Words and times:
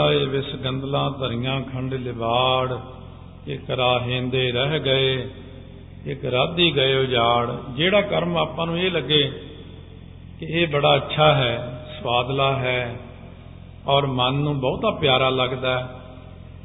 ਆਏ 0.00 0.24
ਵਿਸ 0.24 0.46
ਗੰਦਲਾਂ 0.54 1.10
ਧਰੀਆਂ 1.10 1.60
ਖੰਡ 1.60 1.94
ਲਿਵਾੜ, 1.94 2.78
ਇੱਕ 3.46 3.70
ਰਾਹੇਂਦੇ 3.70 4.50
ਰਹਿ 4.52 4.80
ਗਏ, 4.80 5.30
ਇੱਕ 6.06 6.24
ਰਾਧੀ 6.24 6.76
ਗਏ 6.76 6.94
ਉਜਾੜ। 6.96 7.52
ਜਿਹੜਾ 7.76 8.00
ਕਰਮ 8.00 8.36
ਆਪਾਂ 8.36 8.66
ਨੂੰ 8.66 8.78
ਇਹ 8.78 8.90
ਲੱਗੇ 8.90 9.22
ਕਿ 10.40 10.46
ਇਹ 10.46 10.66
ਬੜਾ 10.68 10.96
ਅੱਛਾ 10.96 11.34
ਹੈ, 11.34 11.52
ਸਵਾਦਲਾ 11.98 12.50
ਹੈ 12.56 12.96
ਔਰ 13.86 14.06
ਮਨ 14.06 14.34
ਨੂੰ 14.34 14.60
ਬਹੁਤਾ 14.60 14.90
ਪਿਆਰਾ 14.90 15.28
ਲੱਗਦਾ 15.28 15.76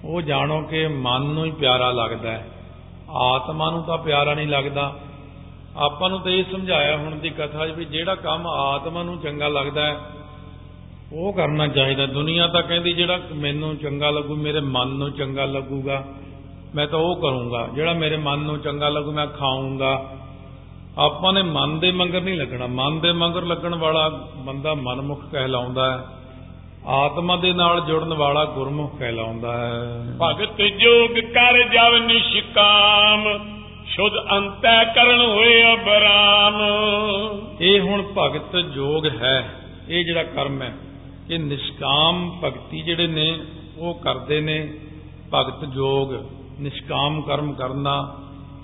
ਉਹ 0.06 0.22
ਜਾਣੋ 0.22 0.62
ਕਿ 0.62 0.88
ਮਨ 0.88 1.22
ਨੂੰ 1.22 1.46
ਹੀ 1.46 1.52
ਪਿਆਰਾ 1.52 1.92
ਲੱਗਦਾ 1.92 2.32
ਹੈ। 2.32 2.48
ਆਤਮਾ 3.10 3.70
ਨੂੰ 3.72 3.84
ਤਾਂ 3.84 3.98
ਪਿਆਰਾ 3.98 4.34
ਨਹੀਂ 4.34 4.48
ਲੱਗਦਾ। 4.48 4.94
ਆਪਾਂ 5.78 6.10
ਨੂੰ 6.10 6.20
ਤਾਂ 6.20 6.32
ਇਹ 6.32 6.44
ਸਮਝਾਇਆ 6.52 6.98
ਹੁਣ 6.98 7.16
ਦੀ 7.16 7.30
ਕਥਾ 7.30 7.66
ਵੀ 7.66 7.86
ਜਿਹੜਾ 7.86 8.16
ਕੰਮ 8.16 8.48
ਆਤਮਾ 8.48 9.04
ਨੂੰ 9.04 9.20
ਚੰਗਾ 9.20 9.48
ਲੱਗਦਾ 9.48 9.86
ਹੈ 9.86 9.98
ਉਹ 11.14 11.34
ਕਰਨਾ 11.34 11.68
ਚਾਹੀਦਾ। 11.68 12.06
ਦੁਨੀਆ 12.06 12.48
ਤਾਂ 12.48 12.62
ਕਹਿੰਦੀ 12.62 12.94
ਜਿਹੜਾ 12.94 13.20
ਮੈਨੂੰ 13.36 13.78
ਚੰਗਾ 13.78 14.10
ਲੱਗੂ 14.10 14.36
ਮੇਰੇ 14.36 14.60
ਮਨ 14.60 14.88
ਨੂੰ 14.88 15.12
ਚੰਗਾ 15.12 15.46
ਲੱਗੂਗਾ 15.46 16.06
ਮੈਂ 16.76 16.88
ਤਾਂ 16.88 17.00
ਉਹ 17.00 17.16
ਕਰੂੰਗਾ। 17.16 17.70
ਜਿਹੜਾ 17.76 17.94
ਮੇਰੇ 17.94 18.18
ਮਨ 18.18 18.40
ਨੂੰ 18.40 18.60
ਚੰਗਾ 18.60 18.90
ਲੱਗੂ 18.90 19.12
ਮੈਂ 19.12 19.28
ਖਾਊਂਗਾ। 19.28 20.14
ਆਪਾਂ 20.98 21.34
ਨੇ 21.34 21.42
ਮਨ 21.42 21.80
ਦੇ 21.80 21.92
ਮੰਗਰ 21.92 22.22
ਨਹੀਂ 22.22 22.38
ਲੱਗਣਾ। 22.38 22.68
ਮਨ 22.68 23.00
ਦੇ 23.00 23.12
ਮੰਗਰ 23.12 23.42
ਲੱਗਣ 23.42 23.76
ਵਾਲਾ 23.76 24.10
ਬੰਦਾ 24.36 24.74
ਮਨਮੁਖ 24.74 25.22
ਕਹਿਲਾਉਂਦਾ 25.32 25.98
ਹੈ। 25.98 26.06
ਆਤਮਾ 26.86 27.36
ਦੇ 27.36 27.54
ਨਾਲ 27.54 27.82
ਜੁੜਨ 27.82 28.14
ਵਾਲਾ 28.14 28.46
ਗੁਰਮੁਖ 28.46 29.00
ਕਹਿਲਾਉਂਦਾ 29.00 29.58
ਹੈ। 29.58 30.06
ਭਗਤ 30.24 30.62
ਜੋਗ 30.62 31.20
ਕਰ 31.20 31.64
ਜਵ 31.64 31.98
ਨਿਸ਼ਕਾਮ 32.06 33.40
ਸ਼ੁੱਧ 33.86 34.14
ਅੰਤੈ 34.32 34.84
ਕਰਨ 34.84 35.22
ਹੋਏ 35.22 35.74
ਅਬਰਾਮ। 35.74 36.62
ਇਹ 37.62 37.82
ਹੁਣ 37.82 38.04
ਭਗਤ 38.18 38.58
ਜੋਗ 38.58 39.08
ਹੈ। 39.08 39.54
ਇਹ 39.90 40.06
ਜਿਹੜਾ 40.06 40.24
ਕਰਮ 40.24 40.62
ਹੈ। 40.62 40.78
ਇਹ 41.30 41.40
ਨਿਸ਼ਕਾਮ 41.40 42.42
ਭਗਤੀ 42.44 42.82
ਜਿਹੜੇ 42.82 43.08
ਨੇ, 43.08 43.40
ਉਹ 43.78 43.96
ਕਰਦੇ 43.96 44.42
ਨੇ 44.42 44.74
ਭਗਤ 45.34 45.66
ਜੋਗ, 45.66 46.14
ਨਿਸ਼ਕਾਮ 46.60 47.22
ਕਰਮ 47.22 47.54
ਕਰਨਾ 47.54 48.16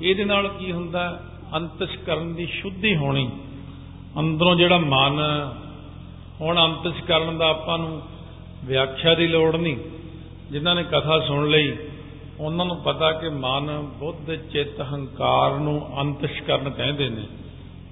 ਇਹਦੇ 0.01 0.25
ਨਾਲ 0.25 0.47
ਕੀ 0.47 0.71
ਹੁੰਦਾ? 0.71 1.23
ਅੰਤਸ਼ਕਰਨ 1.55 2.35
ਦੀ 2.35 2.45
ਸ਼ੁੱਧੀ 2.45 2.95
ਹੋਣੀ। 2.95 3.31
ਅੰਦਰੋਂ 4.19 4.55
ਜਿਹੜਾ 4.55 4.77
ਮਨ, 4.77 5.19
ਹੁਣ 6.41 6.65
ਅੰਤਸ਼ਕਰਨ 6.65 7.37
ਦਾ 7.37 7.49
ਆਪਾਂ 7.49 7.77
ਨੂੰ 7.77 8.01
ਵਿਆਖਿਆ 8.65 9.15
ਦੀ 9.15 9.27
ਲੋੜ 9.27 9.55
ਨਹੀਂ। 9.55 9.77
ਜਿਨ੍ਹਾਂ 10.51 10.75
ਨੇ 10.75 10.83
ਕਥਾ 10.83 11.19
ਸੁਣ 11.19 11.47
ਲਈ, 11.47 11.77
ਉਹਨਾਂ 12.39 12.65
ਨੂੰ 12.65 12.77
ਪਤਾ 12.77 13.11
ਕਿ 13.11 13.29
ਮਨ 13.29 13.91
ਬੁੱਧ, 13.99 14.35
ਚਿੱਤ, 14.35 14.81
ਹੰਕਾਰ 14.81 15.59
ਨੂੰ 15.59 16.01
ਅੰਤਸ਼ਕਰਨ 16.01 16.69
ਕਹਿੰਦੇ 16.69 17.09
ਨੇ। 17.09 17.23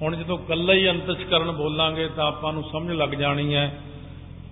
ਹੁਣ 0.02 0.16
ਜਦੋਂ 0.16 0.38
ਕੱਲਾ 0.38 0.74
ਹੀ 0.74 0.90
ਅੰਤਸ਼ਕਰਨ 0.90 1.52
ਬੋਲਾਂਗੇ 1.52 2.08
ਤਾਂ 2.08 2.28
ਆਪਾਂ 2.28 2.54
ਨੂੰ 2.54 2.64
ਸਮਝ 2.72 2.92
ਲੱਗ 2.92 3.10
ਜਾਣੀ 3.10 3.56
ਹੈ 3.56 3.82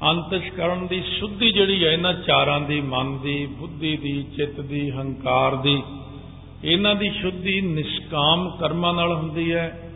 ਅੰਤਸ਼ਕਰਨ 0.04 0.88
ਦੀ 0.88 1.04
ਸ਼ੁੱਧੀ 1.20 1.52
ਜਿਹੜੀ 1.52 1.86
ਹੈ, 1.86 1.92
ਇਹਨਾਂ 1.92 2.14
ਚਾਰਾਂ 2.14 2.60
ਦੀ 2.60 2.82
ਮਨ 2.82 3.18
ਦੀ, 3.18 3.46
ਬੁੱਧੀ 3.46 3.98
ਦੀ, 3.98 4.24
ਚਿੱਤ 4.24 4.62
ਦੀ, 4.62 4.92
ਹੰਕਾਰ 4.92 5.56
ਦੀ, 5.56 5.84
ਇਹਨਾਂ 6.64 6.96
ਦੀ 6.96 7.10
ਸ਼ੁੱਧੀ 7.10 7.62
ਨਿਸ਼ਕਾਮ 7.62 8.58
ਕਰਮਾਂ 8.60 8.94
ਨਾਲ 8.94 9.14
ਹੁੰਦੀ 9.14 9.54
ਹੈ। 9.54 9.92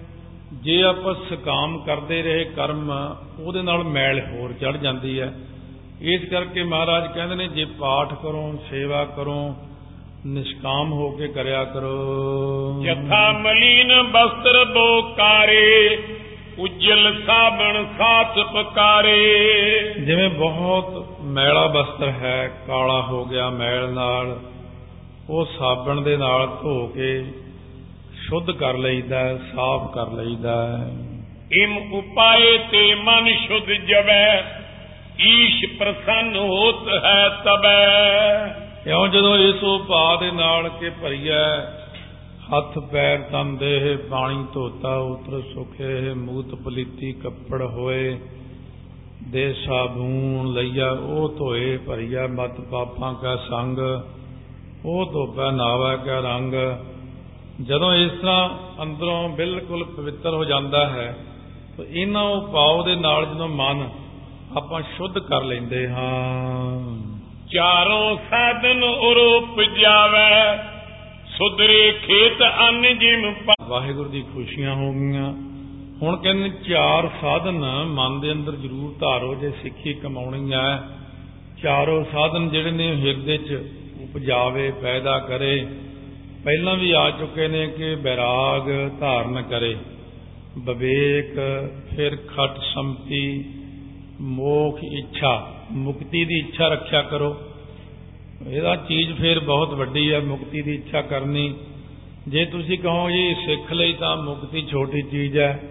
ਜੇ 0.64 0.83
ਆਪਾਂ 0.83 1.14
ਸਕਾਮ 1.30 1.78
ਕਰਦੇ 1.78 2.22
ਰਹੇ 2.23 2.44
ਕਰਮ, 2.44 3.16
ਉਹਦੇ 3.39 3.61
ਨਾਲ 3.61 3.83
ਮੈਲ 3.83 4.20
ਹੋਰ 4.20 4.53
ਚੜ 4.53 4.78
ਜਾਂਦੀ 4.78 5.20
ਹੈ। 5.20 5.33
ਇਸ 6.02 6.22
ਕਰਕੇ 6.30 6.64
ਮਹਾਰਾਜ 6.64 7.14
ਕਹਿੰਦੇ 7.14 7.36
ਨੇ, 7.36 7.48
ਜੇ 7.48 7.66
ਪਾਠ 7.66 8.14
ਕਰੋ, 8.14 8.59
ਸੇਵਾ 8.70 9.06
ਕਰੋ, 9.06 9.56
ਨਿਸ਼ਕਾਮ 10.26 10.92
ਹੋ 10.92 11.09
ਕੇ 11.11 11.28
ਕਰਿਆ 11.28 11.64
ਕਰੋ। 11.64 12.83
ਜਥਾ 12.83 13.31
ਮਲੀਨ 13.31 14.03
ਬਸਤਰ 14.03 14.66
ਬੋਕਾਰੇ 14.66 15.98
ਉਜਲ 16.59 17.23
ਸਾਬਣ 17.28 17.86
ਸਾਥ 17.98 18.39
ਪਕਾਰੇ। 18.39 19.16
ਜਿਵੇਂ 20.06 20.30
ਬਹੁਤ 20.30 21.08
ਮੈਲਾ 21.22 21.67
ਬਸਤਰ 21.67 22.09
ਹੈ 22.09 22.48
ਕਾਲਾ 22.67 23.02
ਹੋ 23.02 23.25
ਗਿਆ 23.25 23.50
ਮੈਲ 23.50 23.89
ਨਾਲ 23.89 24.39
ਉਹ 25.30 25.45
ਸਾਬਣ 25.59 26.02
ਦੇ 26.02 26.17
ਨਾਲ 26.17 26.48
ਧੋ 26.48 26.88
ਕੇ 26.88 27.26
ਸ਼ੁੱਧ 28.28 28.52
ਕਰ 28.52 28.78
ਲਈਦਾ 28.78 29.38
ਸਾਫ਼ 29.38 29.94
ਕਰ 29.94 30.11
ਲਈਦਾ। 30.11 30.55
ਇਮ 31.64 31.77
ਉਪਾਏ 31.94 32.58
ਤੇ 32.71 32.95
ਮਨ 32.95 33.33
ਸ਼ੁੱਧ 33.48 33.71
ਜਵੈ 33.71 34.44
ਈਸ਼ 35.20 35.65
ਪ੍ਰਸੰਨ 35.80 36.36
ਹੋਤ 36.36 36.88
ਹੈ 37.04 37.30
ਤਬੈ। 37.30 37.88
ਇਉਂ 38.88 39.08
ਜਦੋਂ 39.08 39.38
ਇਸ 39.38 39.64
ਉਪਾਅ 39.64 40.17
ਦੇ 40.17 40.32
ਨਾਲ 40.32 40.70
ਕੇ 40.70 40.89
ਭਰੀਐ 40.89 41.74
ਹੱਥ 42.54 42.80
ਪੈਰ 42.80 43.17
ਤਨ 43.17 43.58
ਦੇਹ 43.58 43.98
ਪਾਣੀ 43.98 44.45
ਧੋਤਾ 44.54 44.95
ਉਤਰ 44.95 45.42
ਸੁਖੇ, 45.54 46.14
ਮੂਤ 46.14 46.56
ਪਲੀਤੀ 46.56 47.14
ਕੱਪੜ 47.14 47.61
ਹੋਏ। 47.61 48.20
ਦੇ 49.23 49.54
ਸਾਬੂਨ 49.54 50.54
ਲਈਆ, 50.54 50.92
ਉਹ 50.92 51.30
ਧੋਏ, 51.30 51.78
ਭਰੀਆ, 51.78 52.28
ਮਤ 52.28 52.61
ਪਾਪਾਂ 52.61 53.14
ਕਾ 53.14 53.36
ਸੰਗ, 53.36 53.78
ਉਹ 54.86 55.06
ਧੋਪੈ 55.11 55.52
ਨਾਵਾ 55.52 55.95
ਕਾ 55.95 56.20
ਰੰਗ। 56.20 56.54
ਜਦੋਂ 57.61 57.94
ਇਸ 57.94 58.11
ਤਰ੍ਹਾਂ 58.11 58.50
ਅੰਦਰੋਂ 58.83 59.30
ਬਿਲਕੁਲ 59.30 59.83
ਪਵਿੱਤਰ 59.83 60.33
ਹੋ 60.33 60.45
ਜਾਂਦਾ 60.45 60.88
ਹੈ, 60.88 61.17
ਤਾਂ 61.77 61.86
ਇਹਨਾਂ 61.86 62.23
ਉਪਾਅ 62.23 62.83
ਦੇ 62.86 62.95
ਨਾਲ 62.95 63.26
ਜਦੋਂ 63.26 63.48
ਮਨ 63.48 63.89
ਆਪਾਂ 64.58 64.82
ਸ਼ੁੱਧ 64.82 65.20
ਕਰ 65.20 65.44
ਲੈਂਦੇ 65.44 65.89
ਹਾਂ। 65.89 66.98
ਚਾਰੋਂ 67.54 68.17
ਸਾਧਨ 68.30 68.83
ਉਰੂਪ 68.83 69.62
ਜਾਵੇ 69.62 70.74
ਸੁਧਰੇ 71.35 71.91
ਖੇਤ 71.91 72.43
ਅੰਨ 72.43 72.99
ਜਿਮ 72.99 73.33
ਵਾਹਿਗੁਰੂ 73.67 74.09
ਦੀ 74.09 74.21
ਖੁਸ਼ੀਆਂ 74.21 74.75
ਹੋ 74.75 74.93
ਗਈਆਂ। 74.93 75.33
ਹੁਣ 76.01 76.15
ਕਹਿੰਦੇ 76.15 76.49
ਚਾਰ 76.49 77.09
ਸਾਧਨ 77.21 77.65
ਮਨ 77.87 78.19
ਦੇ 78.19 78.31
ਅੰਦਰ 78.31 78.55
ਜ਼ਰੂਰ 78.55 78.95
ਧਾਰੋ 78.99 79.35
ਜੇ 79.35 79.51
ਸਿੱਖੀ 79.63 79.93
ਕਮਾਉਣੀ 79.93 80.53
ਹੈ 80.53 80.83
ਚਾਰੋਂ 81.63 82.05
ਸਾਧਨ 82.11 82.49
ਜਿਹੜੇ 82.49 82.71
ਨੇ 82.71 82.95
ਹਿਰਦੇ 82.95 83.37
'ਚ 83.37 83.53
ਉਪਜਾਵੇ, 84.03 84.71
ਪੈਦਾ 84.71 85.19
ਕਰੇ। 85.19 85.67
ਪਹਿਲਾਂ 86.45 86.75
ਵੀ 86.75 86.91
ਆ 86.91 87.11
ਚੁੱਕੇ 87.11 87.47
ਨੇ 87.47 87.67
ਕਿ 87.67 87.95
ਬੈਰਾਗ 87.95 88.91
ਧਾਰਨ 88.99 89.41
ਕਰੇ। 89.41 89.77
ਵਿਵੇਕ, 90.59 91.35
ਫਿਰ 91.95 92.15
ਖਟ 92.15 92.57
ਸੰਪਤੀ, 92.73 93.45
ਮੋਖ 94.21 94.79
ਇੱਛਾ। 94.83 95.53
ਮੁਕਤੀ 95.71 96.25
ਦੀ 96.25 96.39
ਇੱਛਾ 96.39 96.67
ਰੱਖਿਆ 96.67 97.02
ਕਰੋ। 97.02 97.37
ਇਹਦਾ 98.43 98.75
ਚੀਜ਼ 98.75 99.13
ਫੇਰ 99.13 99.39
ਬਹੁਤ 99.39 99.73
ਵੱਡੀ 99.73 100.13
ਹੈ 100.13 100.19
ਮੁਕਤੀ 100.19 100.61
ਦੀ 100.61 100.75
ਇੱਛਾ 100.75 101.01
ਕਰਨੀ। 101.01 101.55
ਜੇ 102.27 102.45
ਤੁਸੀਂ 102.45 102.79
ਕਹੋ 102.79 103.09
ਜੀ 103.09 103.33
ਸਿੱਖ 103.33 103.73
ਲਈ 103.73 103.93
ਤਾਂ 103.93 104.17
ਮੁਕਤੀ 104.17 104.61
ਛੋਟੀ 104.71 105.01
ਚੀਜ਼ 105.01 105.37
ਹੈ। 105.37 105.63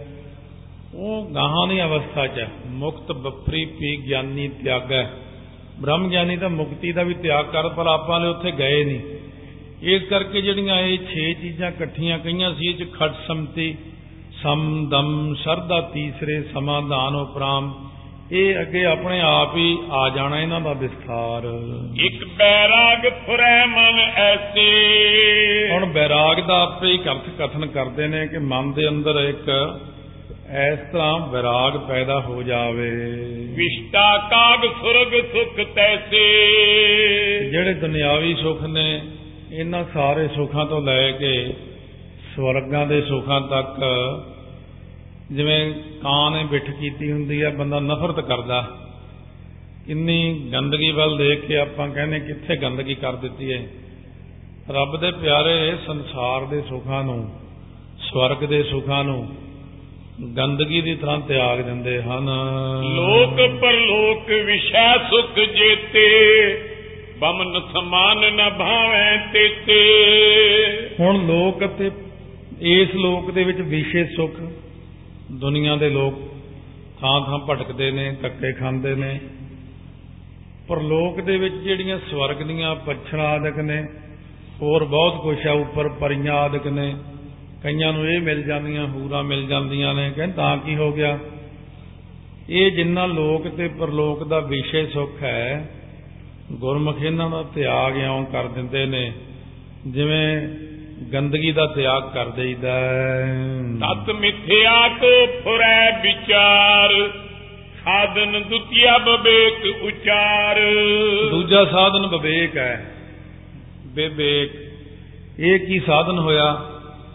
ਉਹ 0.95 1.31
ਗਾਹਾਂ 1.35 1.69
ਦੀ 1.69 1.83
ਅਵਸਥਾ 1.83 2.27
'ਚ 2.27 2.39
ਹੈ। 2.39 2.51
ਮੁਕਤ 2.67 3.13
ਬਫਰੀ 3.13 3.65
ਪੀ 3.65 3.97
ਗਿਆਨੀ, 4.09 4.49
ਤਿਆਗੈ 4.49 5.07
ਬ੍ਰਹਮ 5.81 6.09
ਗਿਆਨੀ 6.09 6.37
ਤਾਂ 6.37 6.49
ਮੁਕਤੀ 6.49 6.93
ਦਾ 6.93 7.03
ਵੀ 7.03 7.15
ਤਿਆਗ 7.15 7.45
ਕਰ, 7.45 7.69
ਪਰ 7.69 7.87
ਆਪਾਂ 7.87 8.21
ਨੇ 8.21 8.27
ਉੱਥੇ 8.27 8.51
ਗਏ 8.51 8.85
ਨਹੀਂ। 8.85 9.01
ਇਸ 9.83 10.03
ਕਰਕੇ 10.03 10.43
ਜਿਹੜੀਆਂ 10.43 10.81
ਇਹ 10.81 10.99
6 10.99 11.33
ਚੀਜ਼ਾਂ 11.43 11.71
ਇਕੱਠੀਆਂ 11.71 12.19
ਕਈਆਂ 12.19 12.55
ਸੀ, 12.55 12.67
ਇਹ 12.67 12.75
'ਚ 12.75 12.93
ਖਟ 12.93 13.13
ਸੰਮਤੀ 13.29 13.77
ਸਮ 14.43 14.89
ਦਮ 14.89 15.35
ਸਰਦਾ 15.35 15.81
ਤੀਸਰੇ 15.81 16.43
ਸਮਾਧਾਨ 16.43 17.17
ਉਪਰਾਮ 17.17 17.91
ਇਹ 18.33 18.61
ਅੱਗੇ 18.61 18.85
ਆਪਣੇ 18.85 19.21
ਆਪ 19.21 19.57
ਹੀ 19.57 19.79
ਆ 19.91 20.09
ਜਾਣਾ 20.09 20.41
ਇਹਨਾਂ 20.41 20.61
ਦਾ 20.61 20.73
ਵਿਸਥਾਰ। 20.73 21.43
ਇੱਕ 22.05 22.25
ਬੈਰਾਗ 22.25 23.09
ਫੁਰੈ 23.27 23.67
ਮਨ 23.67 23.99
ਐਸੇ। 24.17 24.69
ਹੁਣ 25.71 25.87
ਬੈਰਾਗ 25.87 26.41
ਦਾ 26.41 26.63
ਆਪੇ 26.63 26.87
ਹੀ 26.87 26.99
ਅਰਥ 26.99 27.43
ਕਥਨ 27.43 27.67
ਕਰਦੇ 27.67 28.07
ਨੇ 28.07 28.27
ਕਿ 28.27 28.39
ਮਨ 28.39 28.73
ਦੇ 28.73 28.89
ਅੰਦਰ 28.89 29.21
ਇੱਕ 29.21 29.79
ਇਸ 30.73 30.93
ਤਰ੍ਹਾਂ 30.93 31.27
ਵਿਰਾਗ 31.27 31.89
ਪੈਦਾ 31.89 32.21
ਹੋ 32.21 32.43
ਜਾਵੇ। 32.43 32.91
ਵਿਸ਼ਟਾ 33.57 34.19
ਕਾਗ 34.19 34.59
ਸੁਰਗ 34.67 35.21
ਸੁਖ 35.21 35.75
ਤੈਸੇ। 35.75 36.49
ਜਿਹੜੇ 37.51 37.75
ਦੁਨਿਆਵੀ 37.75 38.35
ਸੁੱਖ 38.35 38.63
ਨੇ 38.63 39.01
ਇਹਨਾਂ 39.53 39.85
ਸਾਰੇ 39.95 40.29
ਸੁੱਖਾਂ 40.29 40.67
ਤੋਂ 40.67 40.83
ਲੈ 40.83 41.11
ਕੇ 41.11 41.55
ਸਵਰਗਾਂ 42.37 42.87
ਦੇ 42.87 43.01
ਸੁੱਖਾਂ 43.01 43.41
ਤੱਕ 43.41 43.77
ਜਿਵੇਂ 45.33 45.73
ਕਾਂ 46.03 46.31
ਨੇ 46.31 46.45
ਬਿਠ 46.45 46.71
ਕੀਤੀ 46.71 47.13
ਹੁੰਦੀ 47.13 47.43
ਹੈ 47.43 47.51
ਬੰਦਾ 47.51 47.81
ਨਫ਼ਰਤ 47.81 48.21
ਕਰਦਾ। 48.21 48.69
ਕਿੰਨੀ 49.87 50.51
ਗੰਦਗੀ 50.53 50.91
ਵੱਲ 50.91 51.17
ਦੇਖ 51.17 51.47
ਕੇ 51.47 51.57
ਆਪਾਂ 51.57 51.89
ਕਹਿੰਦੇ 51.89 52.21
ਕਿੱਥੇ 52.21 52.57
ਗੰਦਗੀ 52.57 52.95
ਕਰ 52.95 53.13
ਦਿੱਤੀ 53.13 53.53
ਹੈ। 53.53 53.67
ਰੱਬ 54.71 55.01
ਦੇ 55.01 55.11
ਪਿਆਰੇ 55.11 55.77
ਸੰਸਾਰ 55.87 56.45
ਦੇ 56.45 56.61
ਸੁੱਖਾਂ 56.61 57.05
ਨੂੰ 57.05 57.31
ਸਵਰਗ 57.99 58.45
ਦੇ 58.45 58.63
ਸੁੱਖਾਂ 58.63 59.05
ਨੂੰ 59.05 59.29
ਗੰਦਗੀ 60.37 60.81
ਦੀ 60.81 60.95
ਤਰ੍ਹਾਂ 60.95 61.21
ਤਿਆਗ 61.21 61.61
ਦਿੰਦੇ 61.61 62.03
ਹਨ। 62.03 62.29
ਲੋਕ 62.95 63.61
ਪਰਲੋਕ 63.61 64.31
ਵਿਸ਼ੈ 64.31 64.97
ਸੁਖ 64.99 65.35
ਜੇਤੇ 65.35 66.07
ਬਮਨ 67.19 67.61
ਸਮਾਨ 67.73 68.35
ਨ 68.35 68.51
ਭਾਵੇਂ 68.51 69.19
ਤੇਤੇ। 69.33 69.81
ਹੁਣ 71.01 71.27
ਲੋਕ 71.27 71.65
ਅਤੇ 71.65 71.91
ਇਸ 72.61 72.95
ਲੋਕ 72.95 73.31
ਦੇ 73.31 73.45
ਵਿੱਚ 73.45 73.61
ਵਿਸ਼ੇ 73.61 74.05
ਸੁਖ 74.05 74.37
ਦੁਨੀਆ 75.35 75.77
ਦੇ 75.77 75.91
ਲੋਕ 75.91 76.15
ਥਾਂ 77.01 77.21
ਥਾਂ 77.21 77.39
ਭਟਕਦੇ 77.39 77.91
ਨੇ, 77.91 78.17
ਧੱਕੇ 78.23 78.53
ਖਾਂਦੇ 78.53 78.95
ਨੇ। 78.95 79.21
ਪਰ 80.69 80.81
ਲੋਕ 80.81 81.21
ਦੇ 81.21 81.37
ਵਿੱਚ 81.37 81.55
ਜਿਹੜੀਆਂ 81.55 81.99
ਸਵਰਗ 82.11 82.37
ਦੀਆਂ 82.37 82.75
ਪਛੜਾ 82.75 83.23
ਆਦਿਕ 83.23 83.59
ਨੇ, 83.59 83.87
ਹੋਰ 84.63 84.85
ਬਹੁਤ 84.85 85.23
ਕੁਛ 85.23 85.47
ਆ, 85.47 85.53
ਉੱਪਰ 85.53 85.89
ਪਰੀਆਂ 85.89 86.35
ਆਦਿਕ 86.35 86.67
ਨੇ। 86.67 86.95
ਕਈਆਂ 87.63 87.93
ਨੂੰ 87.93 88.09
ਇਹ 88.09 88.21
ਮਿਲ 88.21 88.43
ਜਾਂਦੀਆਂ, 88.43 88.87
ਹੂਰਾਂ 88.87 89.25
ਮਿਲ 89.25 89.47
ਜਾਂਦੀਆਂ 89.47 89.95
ਨੇ, 89.95 90.11
ਕਹਿੰਦੇ 90.11 90.37
ਤਾਂ 90.37 90.57
ਕੀ 90.57 90.77
ਹੋ 90.77 90.93
ਗਿਆ? 90.93 91.19
ਇਹ 92.51 92.71
ਜਿੰਨਾ 92.73 93.07
ਲੋਕ 93.07 93.49
ਤੇ 93.49 93.69
ਪਰਲੋਕ 93.69 94.25
ਦਾ 94.25 94.41
ਵਿਸ਼ੇ 94.41 94.87
ਸੁਖ 94.87 95.23
ਹੈ, 95.23 95.71
ਗੁਰਮੁਖ 96.53 97.03
ਇਹਨਾਂ 97.03 97.31
ਦਾ 97.31 97.43
ਤਿਆਗ 97.43 97.97
ਇਉਂ 97.97 98.25
ਕਰ 98.25 98.47
ਦਿੰਦੇ 98.47 98.87
ਨੇ, 98.87 99.13
ਜਿਵੇਂ 99.87 100.49
ਗੰਦਗੀ 101.13 101.53
ਦਾ 101.53 101.67
ਤਿਆਗ 101.67 102.03
ਕਰ 102.15 102.29
ਦੇਈਦਾ 102.29 102.71
ਤਤ 103.81 104.11
ਮਿਥਿਆ 104.45 104.89
ਕੋ 104.89 105.27
ਫੁਰੈ 105.27 105.91
ਵਿਚਾਰ, 106.03 107.11
ਸਾਧਨ 107.85 108.43
ਦੁਤੀਆ 108.51 108.99
ਬਵੇਕ 108.99 109.83
ਉਚਾਰ। 109.83 110.61
ਦੂਜਾ 111.31 111.65
ਸਾਧਨ 111.65 112.07
ਵਿਵੇਕ 112.07 112.57
ਹੈ 112.57 112.95
ਵਿਵੇਕ 113.87 114.51
ਇਹ 115.41 115.59
ਕੀ 115.61 115.81
ਸਾਧਨ 115.81 116.19
ਹੋਇਆ? 116.19 116.53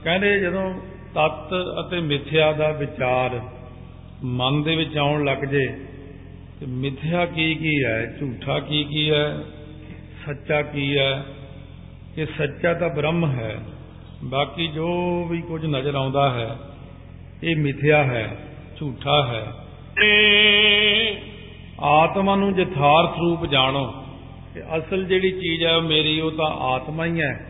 ਕਹਿੰਦੇ 0.03 0.39
ਜਦੋਂ 0.39 0.73
ਤਤ 1.15 1.53
ਅਤੇ 1.79 1.99
ਮਿਥਿਆ 1.99 2.51
ਦਾ 2.51 2.71
ਵਿਚਾਰ 2.71 3.39
ਮਨ 4.23 4.63
ਦੇ 4.63 4.75
ਵਿੱਚ 4.75 4.97
ਆਉਣ 4.97 5.25
ਲੱਗ 5.25 5.37
ਜੇ, 5.37 5.67
ਤੇ 6.59 6.65
ਮਿਥਿਆ 6.65 7.25
ਕੀ 7.25 7.55
ਕੀ 7.55 7.83
ਹੈ? 7.83 8.17
ਝੂਠਾ 8.19 8.59
ਕੀ 8.59 8.83
ਕੀ 8.83 9.09
ਹੈ? 9.11 9.39
ਸੱਚਾ 10.25 10.61
ਕੀ 10.61 10.97
ਹੈ? 10.97 11.23
ਕਿ 12.15 12.25
ਸੱਚਾ 12.25 12.73
ਤਾਂ 12.73 12.89
ਬ੍ਰਹਮ 12.89 13.25
ਹੈ। 13.31 13.59
ਬਾਕੀ 14.23 14.67
ਜੋ 14.67 14.87
ਵੀ 15.25 15.41
ਕੁਝ 15.41 15.65
ਨਜ਼ਰ 15.65 15.95
ਆਉਂਦਾ 15.95 16.29
ਹੈ 16.29 16.68
ਇਹ 17.43 17.55
ਮਿਥਿਆ 17.55 18.03
ਹੈ 18.03 18.37
ਝੂਠਾ 18.79 19.23
ਹੈ। 19.23 19.45
ਆਤਮਾ 21.79 22.35
ਨੂੰ 22.35 22.59
ਯਥਾਰਥ 22.59 23.17
ਰੂਪ 23.17 23.45
ਜਾਣੋ। 23.45 23.93
ਕਿ 24.53 24.77
ਅਸਲ 24.77 25.05
ਜਿਹੜੀ 25.05 25.31
ਚੀਜ਼ 25.31 25.63
ਹੈ 25.63 25.79
ਮੇਰੀ 25.79 26.21
ਉਹ 26.21 26.31
ਤਾਂ 26.31 26.45
ਆਤਮਾ 26.45 27.05
ਹੀ 27.05 27.21
ਹੈ। 27.21 27.45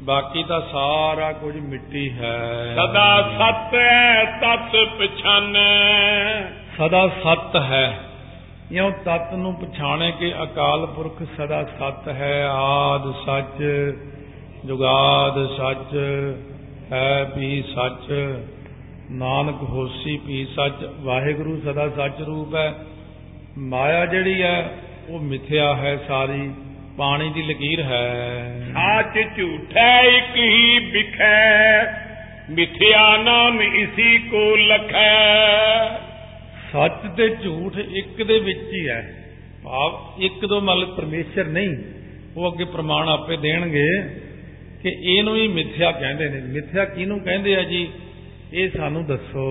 ਬਾਕੀ 0.00 0.44
ਤਾਂ 0.48 0.60
ਸਾਰਾ 0.60 1.32
ਕੁਝ 1.32 1.56
ਮਿੱਟੀ 1.56 2.10
ਹੈ। 2.10 2.74
ਸਦਾ 2.74 3.22
ਸਤ 3.22 3.74
ਹੈ 3.74 4.24
ਤਤ 4.24 4.76
ਪਛਾਨੈ। 4.98 6.42
ਸਦਾ 6.78 7.08
ਸਤ 7.08 7.56
ਹੈ। 7.56 7.98
ਇਉਂ 8.72 8.90
ਤਤ 8.90 9.34
ਨੂੰ 9.34 9.54
ਪਛਾਣੇ 9.54 10.12
ਕਿ 10.12 10.34
ਅਕਾਲ 10.42 10.86
ਪੁਰਖ 10.86 11.22
ਸਦਾ 11.36 11.64
ਸਤ 11.64 12.08
ਹੈ। 12.08 12.48
ਆਦ 12.50 13.14
ਸੱਚ 13.26 13.64
ਜੁਗਾਦ 14.66 15.48
ਸੱਚ 15.56 15.98
ਹੈ 16.92 17.32
ਵੀ 17.36 17.62
ਸੱਚ। 17.62 18.12
ਨਾਨਕ 19.10 19.62
ਹੋਸੀ 19.62 20.20
ਵੀ 20.24 20.46
ਸੱਚ 20.56 20.72
ਵਾਹਿਗੁਰੂ 20.96 21.60
ਸਦਾ 21.60 21.88
ਸੱਚ 21.88 22.20
ਰੂਪ 22.20 22.54
ਹੈ। 22.54 22.74
ਮਾਇਆ 23.58 24.06
ਜਿਹੜੀ 24.06 24.42
ਹੈ 24.42 24.78
ਉਹ 25.08 25.18
ਮਿਥਿਆ 25.18 25.76
ਹੈ 25.76 25.96
ਸਾਰੀ 26.08 26.50
ਪਾਣੀ 26.98 27.30
ਦੀ 27.30 27.42
ਲਕੀਰ 27.42 27.82
ਹੈ। 27.82 28.60
ਸਾਚ 28.72 29.18
ਝੂਠੈ 29.36 30.00
ਇੱਕ 30.02 30.36
ਹੀ 30.36 30.78
ਵਿਖੈ 30.78 31.84
ਮਿਥਿਆ 32.50 33.16
ਨਾਮ 33.16 33.62
ਇਸੀ 33.62 34.18
ਕੋ 34.18 34.56
ਲਖੈ। 34.56 35.14
ਸੱਚ 36.72 37.16
ਤੇ 37.16 37.28
ਝੂਠ 37.28 37.78
ਇੱਕ 37.78 38.22
ਦੇ 38.22 38.38
ਵਿੱਚ 38.38 38.60
ਹੀ 38.74 38.88
ਹੈ। 38.88 39.24
ਭਾਵ 39.64 40.12
ਇੱਕ 40.18 40.46
ਦੋ 40.46 40.60
ਮਤਲਬ 40.60 40.96
ਪਰਮੇਸ਼ਰ 40.96 41.44
ਨਹੀਂ 41.44 41.76
ਉਹ 42.36 42.52
ਅੱਗੇ 42.52 42.64
ਪ੍ਰਮਾਣ 42.64 43.08
ਆਪੇ 43.08 43.36
ਦੇਣਗੇ 43.36 43.88
ਕਿ 44.82 44.96
ਇਹਨੂੰ 45.02 45.36
ਹੀ 45.36 45.48
ਮਿਥਿਆ 45.48 45.92
ਕਹਿੰਦੇ 45.92 46.28
ਨੇ। 46.28 46.40
ਮਿਥਿਆ 46.40 46.84
ਕਿਹਨੂੰ 46.84 47.20
ਕਹਿੰਦੇ 47.20 47.56
ਆ 47.56 47.62
ਜੀ? 47.62 47.88
ਇਹ 48.52 48.70
ਸਾਨੂੰ 48.76 49.06
ਦੱਸੋ। 49.06 49.44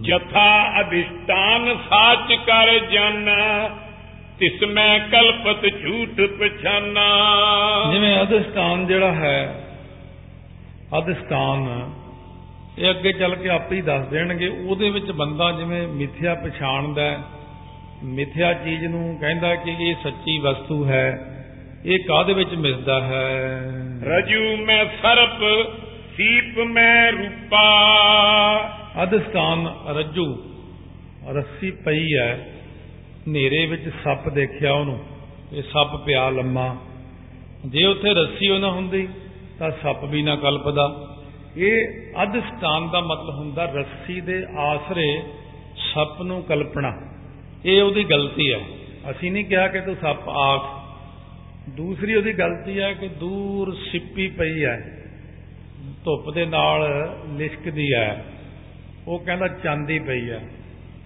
ਜਥਾ 0.00 0.80
ਅਧਿਸ਼ਟਾਨ 0.80 1.76
ਸਾਚ 1.90 2.32
ਕਰ 2.46 2.78
ਜਾਣਾ 2.78 3.68
ਤਿਸ 4.38 4.62
ਮੈਂ 4.62 4.98
ਕਲਪਤ 4.98 5.62
ਝੂਠ 5.62 6.30
ਪਛਾਨਾ। 6.30 7.08
ਜਿਵੇਂ 7.92 8.22
ਅਧਿਸ਼ਟਾਨ 8.22 8.86
ਜਿਹੜਾ 8.86 9.12
ਹੈ 9.12 9.66
ਅਧਿਸ਼ਟਾਨ 10.98 11.90
ਇਹ 12.78 12.90
ਅੱਗੇ 12.90 13.12
ਚੱਲ 13.12 13.34
ਕੇ 13.34 13.48
ਆਪੇ 13.48 13.76
ਹੀ 13.76 13.82
ਦੱਸ 13.82 14.06
ਦੇਣਗੇ। 14.06 14.48
ਉਹਦੇ 14.48 14.90
ਵਿੱਚ 14.90 15.10
ਬੰਦਾ 15.10 15.52
ਜਿਵੇਂ 15.52 15.88
ਮਿਥਿਆ 15.88 16.34
ਪਛਾਣਦਾ 16.34 17.02
ਹੈ 17.02 17.18
ਮਿਥਿਆ 18.04 18.52
ਚੀਜ਼ 18.52 18.84
ਨੂੰ 18.84 19.18
ਕਹਿੰਦਾ 19.20 19.54
ਕਿ 19.54 19.76
ਇਹ 19.80 19.94
ਸੱਚੀ 20.04 20.38
ਵਸਤੂ 20.38 20.84
ਹੈ 20.84 21.18
ਇਹ 21.86 21.98
ਕਾਦੇ 21.98 22.32
ਵਿੱਚ 22.32 22.54
ਮਿਲਦਾ 22.54 23.00
ਹੈ? 23.02 23.60
ਰਜੂ 24.02 24.56
ਮੈਂ 24.56 24.84
ਸਰਪ 24.84 25.42
ਸੀਪ 26.16 26.58
ਮੈਂ 26.58 27.12
ਰੂਪਾ। 27.12 27.64
ਅਧਿਸਥਾਨ 29.02 29.74
ਰੱਜੂ। 29.88 30.54
ਰੱਸੀ 31.28 31.70
ਪਈ 31.70 32.14
ਹੈ 32.16 32.52
ਹਨੇਰੇ 33.28 33.66
ਵਿੱਚ 33.66 33.88
ਸੱਪ 34.04 34.28
ਦੇਖਿਆ 34.28 34.72
ਉਹਨੂੰ। 34.72 35.04
ਇਹ 35.52 35.62
ਸੱਪ 35.62 35.96
ਪਿਆ 35.96 36.30
ਲੰਮਾ। 36.30 36.76
ਜੇ 37.66 37.84
ਉੱਥੇ 37.84 38.14
ਰੱਸੀ 38.14 38.48
ਉਹ 38.48 38.58
ਨਾ 38.58 38.70
ਹੁੰਦੀ, 38.70 39.08
ਤਾਂ 39.58 39.70
ਸੱਪ 39.70 40.04
ਵੀ 40.04 40.22
ਨਾ 40.22 40.36
ਕਲਪਦਾ। 40.36 41.16
ਇਹ 41.56 41.88
ਅਧਿਸਥਾਨ 42.22 42.90
ਦਾ 42.90 43.00
ਮਤਲਬ 43.00 43.34
ਹੁੰਦਾ 43.34 43.64
ਰੱਸੀ 43.64 44.20
ਦੇ 44.20 44.46
ਆਸਰੇ 44.58 45.22
ਸੱਪ 45.94 46.22
ਨੂੰ 46.22 46.42
ਕਲਪਣਾ। 46.42 46.92
ਇਹ 47.64 47.82
ਉਹਦੀ 47.82 48.04
ਗਲਤੀ 48.04 48.52
ਹੈ 48.52 48.60
ਅਸੀਂ 49.10 49.32
ਨਹੀਂ 49.32 49.44
ਕਿਹਾ 49.44 49.68
ਕਿ 49.68 49.80
ਤੂੰ 49.80 49.96
ਸੱਪ 50.00 50.28
ਆਖ। 50.28 50.82
ਦੂਸਰੀ 51.68 52.14
ਉਹਦੀ 52.14 52.32
ਗਲਤੀ 52.32 52.80
ਹੈ 52.80 52.92
ਕਿ 52.92 53.08
ਦੂਰ 53.08 53.74
ਸਿੱਪੀ 53.74 54.28
ਪਈ 54.28 54.64
ਹੈ 54.64 55.01
ਧੁੱਪ 56.04 56.30
ਦੇ 56.34 56.44
ਨਾਲ 56.46 56.88
ਲਿਸ਼ਕਦੀ 57.36 57.92
ਹੈ। 57.94 58.24
ਉਹ 59.08 59.18
ਕਹਿੰਦਾ 59.18 59.48
ਚਾਂਦੀ 59.48 59.98
ਪਈ 59.98 60.30
ਹੈ। 60.30 60.48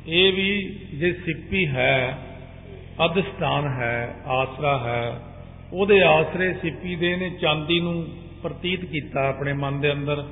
ਇਹ 0.07 0.33
ਵੀ 0.33 0.79
ਜੇ 0.95 1.13
ਸਿੱਪੀ 1.13 1.67
ਹੈ 1.67 2.19
ਅਧਿਸਥਾਨ 3.05 3.67
ਹੈ, 3.69 4.17
ਆਸਰਾ 4.27 4.79
ਹੈ, 4.79 5.21
ਉਹਦੇ 5.73 6.03
ਆਸਰੇ 6.03 6.55
ਸਿੱਪੀ 6.55 6.97
ਦੇ 6.97 7.17
ਨੇ 7.17 7.31
ਚਾਂਦੀ 7.31 7.81
ਨੂੰ 7.81 8.07
ਪ੍ਰਤੀਤ 8.43 8.85
ਕੀਤਾ 8.85 9.29
ਆਪਣੇ 9.29 9.53
ਮਨ 9.53 9.81
ਦੇ 9.81 9.93
ਅੰਦਰ। 9.93 10.25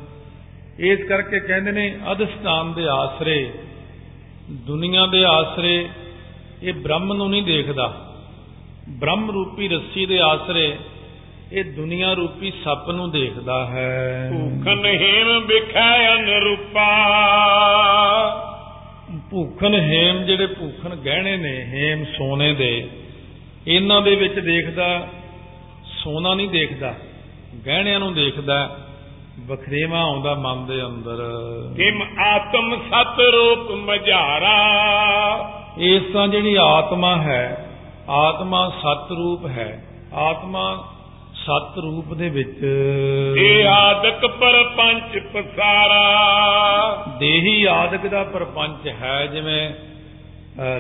ਇਸ 0.79 0.99
ਕਰਕੇ 1.09 1.41
ਕਹਿੰਦੇ 1.41 1.73
ਨੇ 1.73 1.99
ਅਧਿਸਥਾਨ 2.13 2.73
ਦੇ 2.73 2.85
ਆਸਰੇ, 2.91 3.53
ਦੁਨੀਆ 4.51 5.07
ਦੇ 5.07 5.25
ਆਸਰੇ 5.25 5.89
ਇਹ 6.63 6.73
ਬ੍ਰਹਮ 6.73 7.13
ਨੂੰ 7.13 7.31
ਨਹੀਂ 7.31 7.43
ਦੇਖਦਾ। 7.43 8.15
ਬ੍ਰਹਮ 8.89 9.31
ਰੂਪੀ 9.31 9.69
ਰੱਸੀ 9.69 10.07
ਦੇ 10.07 10.21
ਆਸਰੇ 10.21 10.79
ਇਹ 11.53 11.65
ਦੁਨੀਆ 11.65 12.13
ਰੂਪੀ 12.13 12.53
ਸੱਪ 12.65 12.91
ਨੂੰ 12.91 13.11
ਦੇਖਦਾ 13.11 13.67
ਹੈ। 13.67 14.31
ਭੂਖਨ 14.33 14.87
ਹੇਮ 14.87 15.47
ਵਿਖੈ 15.47 16.15
ਅਨਰੂਪਾ। 16.15 16.89
ਭੂਖਨ 19.31 19.75
ਹੇਮ 19.75 20.23
ਜਿਹੜੇ 20.23 20.47
ਭੂਖਨ 20.47 20.95
ਗਹਿਣੇ 20.95 21.37
ਨੇ 21.37 21.65
ਹੇਮ 21.65 22.05
ਸੋਨੇ 22.05 22.55
ਦੇ 22.55 22.91
ਇਹਨਾਂ 23.67 24.01
ਦੇ 24.01 24.15
ਵਿੱਚ 24.15 24.35
ਦੇਖਦਾ 24.35 25.09
ਸੋਨਾ 25.85 26.35
ਨਹੀਂ 26.35 26.49
ਦੇਖਦਾ 26.49 26.95
ਗਹਿਣਿਆਂ 27.67 27.99
ਨੂੰ 27.99 28.15
ਦੇਖਦਾ 28.15 28.77
ਵਖਰੇਵਾ 29.47 30.01
ਆਉਂਦਾ 30.01 30.35
ਮਨ 30.35 30.67
ਦੇ 30.67 30.83
ਅੰਦਰ। 30.83 31.17
ਕਿਮ 31.77 32.03
ਆਤਮ 32.21 32.77
ਸਤ 32.77 33.21
ਰੂਪ 33.21 33.71
ਮਝਾਰਾ। 33.71 34.57
ਇਸ 35.79 36.03
ਤਾਂ 36.13 36.29
ਜਿਹੜੀ 36.29 36.57
ਆਤਮਾ 36.61 37.17
ਹੈ 37.17 37.71
ਆਤਮਾ 38.09 38.69
ਸਤ 38.69 39.13
ਰੂਪ 39.13 39.47
ਹੈ 39.47 39.85
ਆਤਮਾ 40.15 40.94
ਸਤ 41.45 41.79
ਰੂਪ 41.79 42.15
ਦੇ 42.15 42.29
ਵਿੱਚ। 42.29 42.59
ਇਹ 43.39 43.67
ਆਦਿਕ 43.69 44.27
ਪਰਪੰਚ 44.27 45.19
ਪਸਾਰਾ। 45.33 46.05
ਦੇਹੀ 47.19 47.65
ਆਦਿਕ 47.65 48.07
ਦਾ 48.07 48.23
ਪਰਪੰਚ 48.25 48.89
ਹੈ 48.89 49.27
ਜਿਵੇਂ 49.27 49.73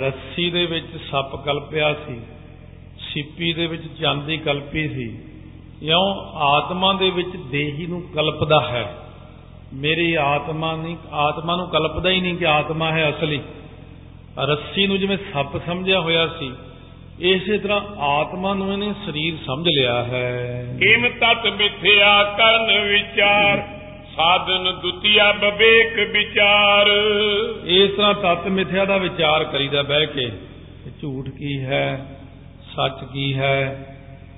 ਰੱਸੀ 0.00 0.50
ਦੇ 0.50 0.64
ਵਿੱਚ 0.66 0.86
ਸੱਪ 1.10 1.36
ਕਲਪਿਆ 1.36 1.92
ਸੀ 1.94 2.20
ਸਿੱਪੀ 2.98 3.52
ਦੇ 3.52 3.66
ਵਿੱਚ 3.66 3.82
ਚਾਂਦੀ 4.00 4.36
ਕਲਪੀ 4.36 4.88
ਸੀ 4.88 5.18
ਇਉਂ 5.82 6.14
ਆਤਮਾ 6.34 6.92
ਦੇ 6.92 7.10
ਵਿੱਚ 7.10 7.36
ਦੇਹੀ 7.50 7.86
ਨੂੰ 7.86 8.02
ਕਲਪਦਾ 8.14 8.60
ਹੈ। 8.60 8.94
ਮੇਰੀ 9.74 10.14
ਆਤਮਾ 10.14 10.74
ਨਹੀਂ 10.76 10.96
ਆਤਮਾ 11.12 11.56
ਨੂੰ 11.56 11.68
ਕਲਪਦਾ 11.68 12.10
ਹੀ 12.10 12.20
ਨਹੀਂ 12.20 12.36
ਕਿ 12.36 12.46
ਆਤਮਾ 12.46 12.92
ਹੈ 12.92 13.08
ਅਸਲੀ। 13.10 13.40
ਰੱਸੀ 14.38 14.86
ਨੂੰ 14.86 14.98
ਜਿਵੇਂ 14.98 15.18
ਸੱਪ 15.32 15.56
ਸਮਝਿਆ 15.66 16.00
ਹੋਇਆ 16.00 16.26
ਸੀ 16.26 16.52
ਇਸੇ 17.20 17.58
ਤਰ੍ਹਾਂ 17.58 17.80
ਆਤਮਾ 17.98 18.54
ਨੂੰ 18.54 18.72
ਇਹਨੇ 18.72 18.92
ਸਰੀਰ 19.06 19.34
ਸਮਝ 19.46 19.66
ਲਿਆ 19.66 20.04
ਹੈ। 20.04 20.64
ਕਿਮ 20.80 21.08
ਤਤ 21.08 21.46
ਮਿਥਿਆ 21.46 22.22
ਕਰਨ 22.22 22.80
ਵਿਚਾਰ 22.80 23.62
ਸਾਧਨ 24.16 24.76
ਦੁਤੀਆ 24.82 25.32
ਬਵੇਕ 25.32 26.10
ਵਿਚਾਰ। 26.10 26.86
ਇਸ 27.64 27.90
ਤਰ੍ਹਾਂ 27.90 28.14
ਤਤ 28.14 28.48
ਮਿਥਿਆ 28.48 28.84
ਦਾ 28.84 28.96
ਵਿਚਾਰ 28.96 29.44
ਕਰੀਦਾ 29.44 29.82
ਬਹਿ 29.82 30.06
ਕੇ 30.06 30.28
ਝੂਠ 31.02 31.28
ਕੀ 31.28 31.64
ਹੈ 31.64 32.16
ਸੱਚ 32.76 33.04
ਕੀ 33.12 33.34
ਹੈ 33.34 33.86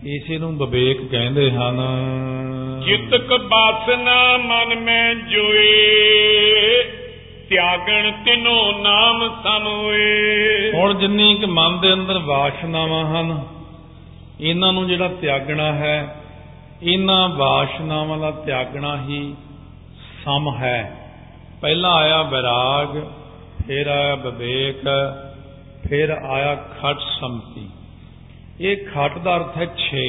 ਇਸੇ 0.06 0.38
ਨੂੰ 0.38 0.58
ਵਿਵੇਕ 0.58 1.10
ਕਹਿੰਦੇ 1.10 1.50
ਹਨ। 1.50 1.80
ਚਿਤਕ 2.86 3.34
ਬਾਸਨਾ 3.34 4.36
ਮਨ 4.36 4.74
ਮੈਂ 4.80 5.14
ਤਿਆਗਣ 7.48 8.10
ਤਿਨੋ 8.24 8.72
ਨਾਮ 8.72 9.28
ਸਮੋਏ 9.42 10.72
ਹੁਣ 10.74 10.94
ਜਿੰਨੀ 10.94 11.34
ਕਿ 11.34 11.46
ਮਨ 11.46 11.80
ਦੇ 11.80 11.92
ਅੰਦਰ 11.92 12.18
ਵਾਸ਼ਨਾਵਾਂ 12.18 13.04
ਹਨ, 13.04 13.44
ਇਹਨਾਂ 14.40 14.72
ਨੂੰ 14.72 14.86
ਜਿਹੜਾ 14.88 15.08
ਤਿਆਗਣਾ 15.08 15.72
ਹੈ, 15.72 16.16
ਇਹਨਾਂ 16.82 17.28
ਵਾਸ਼ਨਾਵਾਂ 17.28 18.18
ਦਾ 18.18 18.30
ਤਿਆਗਣਾ 18.30 18.96
ਹੀ 19.02 19.34
ਸਮ 20.24 20.56
ਹੈ। 20.56 21.06
ਪਹਿਲਾਂ 21.60 21.92
ਆਇਆ 21.92 22.22
ਵਿਰਾਗ, 22.22 22.98
ਫਿਰ 23.66 23.86
ਆਇਆ 23.86 24.14
ਵਿਵੇਕ, 24.14 24.82
ਫਿਰ 25.88 26.10
ਆਇਆ 26.10 26.54
ਖਟ 26.54 26.98
ਸੰਪਤੀ 27.20 27.68
ਇਹ 28.60 28.76
ਖਟ 28.94 29.18
ਦਾ 29.18 29.36
ਅਰਥ 29.36 29.56
ਹੈ 29.56 29.66
6 29.76 30.04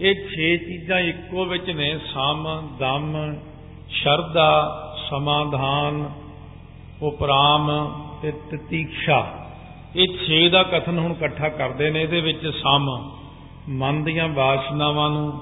ਇਹ 0.00 0.14
6 0.28 0.56
ਚੀਜ਼ਾਂ 0.58 0.98
ਇੱਕੋ 1.00 1.44
ਵਿੱਚ 1.44 1.70
ਨੇ, 1.70 1.98
ਸਮ, 1.98 2.68
ਦਮ, 2.78 3.36
ਸ਼ਰਧਾ, 3.88 4.50
ਸਮਾਧਾਨ 5.10 6.08
ਉਪਰਾਮ 7.02 7.92
ਤੇ 8.22 8.30
ਤਤੀਖਾ 8.30 9.46
ਇਹ 9.96 10.08
6 10.24 10.48
ਦਾ 10.48 10.62
ਕਥਨ 10.62 10.98
ਹੁਣ 10.98 11.12
ਇਕੱਠਾ 11.12 11.48
ਕਰਦੇ 11.48 11.90
ਨੇ 11.90 12.02
ਇਹਦੇ 12.02 12.20
ਵਿੱਚ 12.20 12.46
ਸਮ 12.46 13.10
ਮਨ 13.68 14.04
ਦੀਆਂ 14.04 14.28
ਵਾਸਨਾਵਾਂ 14.28 15.10
ਨੂੰ 15.10 15.32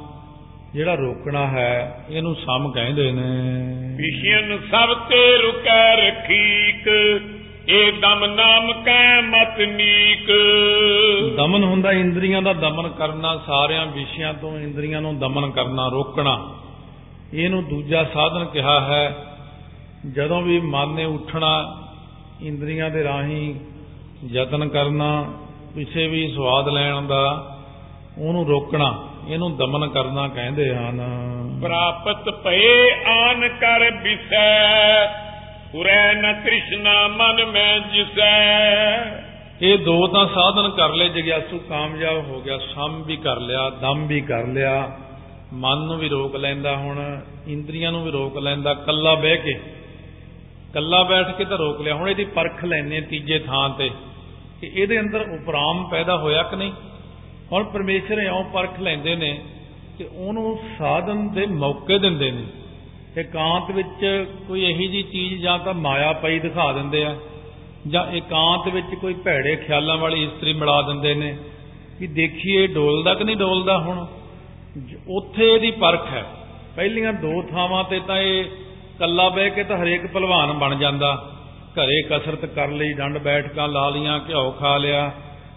ਜਿਹੜਾ 0.75 0.95
ਰੋਕਣਾ 0.95 1.47
ਹੈ 1.47 2.05
ਇਹਨੂੰ 2.11 2.35
ਸਮ 2.35 2.71
ਕਹਿੰਦੇ 2.71 3.13
ਨੇ। 3.13 3.57
ਵਿਸ਼ਿਆਨ 3.97 4.59
ਸਭ 4.71 4.95
ਤੇ 4.95 5.39
ਰੁਕੈ 5.39 5.97
ਰਖੀਕ 5.97 6.89
ਇਹ 7.69 7.93
ਦਮ 7.93 8.25
ਨਾਮ 8.27 8.73
ਕੈ 8.73 9.21
ਮਤ 9.21 9.61
ਨੀਕ। 9.61 10.33
ਦਮਨ 11.37 11.65
ਹੁੰਦਾ 11.65 11.93
ਇੰਦਰੀਆਂ 11.93 12.43
ਦਾ 12.43 12.53
ਦਮਨ 12.53 12.89
ਕਰਨਾ 12.89 13.37
ਸਾਰਿਆਂ 13.47 13.87
ਵਿਸ਼ਿਆਂ 13.87 14.35
ਤੋਂ 14.35 14.59
ਇੰਦਰੀਆਂ 14.59 15.01
ਨੂੰ 15.01 15.19
ਦਮਨ 15.19 15.51
ਕਰਨਾ 15.51 15.89
ਰੋਕਣਾ। 15.89 16.55
ਇਹਨੂੰ 17.35 17.65
ਦੂਜਾ 17.65 18.05
ਸਾਧਨ 18.05 18.45
ਕਿਹਾ 18.45 18.81
ਹੈ 18.81 19.17
ਜਦੋਂ 20.13 20.43
ਵੀ 20.43 20.61
ਮਨ 20.61 20.89
ਨੇ 20.89 21.05
ਉੱਠਣਾ 21.05 21.51
ਇੰਦਰੀਆਂ 22.43 22.91
ਦੇ 22.91 23.05
ਰਾਹੀਂ 23.05 23.55
ਯਤਨ 24.33 24.69
ਕਰਨਾ 24.69 25.09
ਕਿਸੇ 25.75 26.07
ਵੀ 26.07 26.29
ਸਵਾਦ 26.29 26.69
ਲੈਣ 26.69 27.03
ਦਾ 27.03 27.25
ਉਹਨੂੰ 28.19 28.47
ਰੋਕਣਾ 28.47 29.09
ਇਹਨੂੰ 29.29 29.57
ਦਮਨ 29.57 29.89
ਕਰਨਾ 29.89 30.29
ਕਹਿੰਦੇ 30.29 30.77
ਹਨ। 30.77 31.01
ਪ੍ਰਾਪਤ 31.63 32.31
ਭਏ 32.45 32.91
ਆਨ 33.07 33.49
ਕਰ 33.49 33.91
ਬਿਸੈ 33.91 35.07
ਪੁਰੈ 35.73 36.13
ਨ 36.15 36.33
ਤ੍ਰਿਸ਼ਨਾ 36.45 37.09
ਮਨ 37.09 37.45
ਮੈਂ 37.45 37.79
ਜਿਸੈ। 37.79 38.35
ਇਹ 39.63 39.79
ਦੋ 39.79 40.07
ਤਾਂ 40.07 40.27
ਸਾਧਨ 40.27 40.71
ਕਰ 40.71 40.89
ਲਏ 40.89 41.09
ਜਗਿਆਸੂ 41.09 41.59
ਕਾਮਯਾਬ 41.59 42.27
ਹੋ 42.29 42.41
ਗਿਆ 42.41 42.59
ਸਮ 42.59 43.03
ਵੀ 43.03 43.17
ਕਰ 43.17 43.41
ਲਿਆ 43.41 43.71
ਦਮ 43.71 44.07
ਵੀ 44.07 44.21
ਕਰ 44.21 44.47
ਲਿਆ 44.47 44.97
ਮਨ 45.53 45.79
ਨੂੰ 45.79 45.99
ਵੀ 45.99 46.09
ਰੋਕ 46.09 46.37
ਲੈਂਦਾ 46.37 46.77
ਹੁਣ 46.77 47.21
ਇੰਦਰੀਆਂ 47.47 47.93
ਨੂੰ 47.93 48.05
ਵੀ 48.05 48.11
ਰੋਕ 48.11 48.39
ਲੈਂਦਾ 48.39 48.75
ਕੱਲਾ 48.75 49.15
ਬਹਿ 49.15 49.37
ਕੇ। 49.37 49.76
ਕੱਲਾ 50.77 51.03
ਬੈਠ 51.03 51.31
ਕੇ 51.37 51.45
ਤਾਂ 51.45 51.57
ਰੋਕ 51.59 51.81
ਲਿਆ। 51.81 51.95
ਹੁਣ 51.95 52.09
ਇਹਦੀ 52.11 52.25
ਪਰਖ 52.25 52.65
ਲੈਣੇ 52.65 53.01
ਤੀਜੇ 53.01 53.39
ਥਾਂ 53.39 53.69
ਤੇ 53.69 53.89
ਕਿ 54.61 54.71
ਇਹਦੇ 54.75 54.99
ਅੰਦਰ 55.01 55.21
ਉਪਰਾਮ 55.21 55.83
ਪੈਦਾ 55.89 56.17
ਹੋਇਆ 56.17 56.43
ਕਿ 56.43 56.57
ਨਹੀਂ। 56.57 56.73
ਹੁਣ 57.53 57.65
ਪਰਮੇਸ਼ਰ 57.65 58.19
ਇਉਂ 58.19 58.43
ਪਰਖ 58.45 58.81
ਲੈਂਦੇ 58.81 59.15
ਨੇ 59.17 59.31
ਕਿ 59.99 60.09
ਉਹਨੂੰ 60.13 60.59
ਸਾਧਨ 60.79 61.29
ਦੇ 61.33 61.47
ਮੌਕੇ 61.47 61.99
ਦਿੰਦੇ 61.99 62.31
ਨੇ। 62.31 62.45
ਇਕਾਂਤ 63.21 63.71
ਵਿੱਚ 63.71 64.05
ਕੋਈ 64.49 64.65
ਇਹੀ 64.65 64.87
ਜੀ 64.89 65.03
ਚੀਜ਼ 65.03 65.43
ਜਾਂ 65.43 65.59
ਤਾਂ 65.59 65.75
ਮਾਇਆ 65.75 66.13
ਪਈ 66.13 66.39
ਦਿਖਾ 66.39 66.73
ਦਿੰਦੇ 66.73 67.05
ਆ, 67.05 67.17
ਜਾਂ 67.89 68.05
ਇਕਾਂਤ 68.13 68.69
ਵਿੱਚ 68.69 68.95
ਕੋਈ 68.95 69.15
ਭੈੜੇ 69.15 69.57
ਖਿਆਲਾਂ 69.57 69.97
ਵਾਲੀ 69.97 70.23
ਇਸਤਰੀ 70.23 70.53
ਮਿਲਾ 70.53 70.81
ਦਿੰਦੇ 70.83 71.15
ਨੇ 71.15 71.37
ਕਿ 71.99 72.07
ਦੇਖੀਏ 72.07 72.67
ਡੋਲਦਾ 72.67 73.15
ਕਿ 73.15 73.25
ਨਹੀਂ 73.25 73.37
ਡੋਲਦਾ 73.37 73.79
ਹੁਣ। 73.79 74.07
ਉੱਥੇ 75.09 75.55
ਇਹਦੀ 75.55 75.71
ਪਰਖ 75.71 76.07
ਹੈ। 76.13 76.25
ਪਹਿਲੀਆਂ 76.77 77.13
ਦੋ 77.13 77.43
ਥਾਵਾਂ 77.43 77.85
ਤੇ 77.85 78.01
ਤਾਂ 78.01 78.19
ਇਹ 78.19 78.45
ਕੱਲਾ 78.99 79.29
ਬਹਿ 79.29 79.51
ਕੇ 79.51 79.65
ਤਾਂ 79.65 79.77
ਹਰੇਕ 79.79 80.07
ਪਹਿਲਵਾਨ 80.07 80.53
ਬਣ 80.53 80.75
ਜਾਂਦਾ। 80.75 81.15
ਘਰੇ 81.75 82.03
ਕਸਰਤ 82.03 82.47
ਕਰ 82.47 82.69
ਲਈ, 82.69 82.93
ਡੰਡ 82.93 83.19
ਬੈਠਕਾਂ 83.19 83.69
ਲਾ 83.69 83.89
ਲੀਆਂ 83.89 84.21
ਘਿਓ 84.29 84.51
ਖਾ 84.51 84.77
ਲਿਆ, 84.77 85.11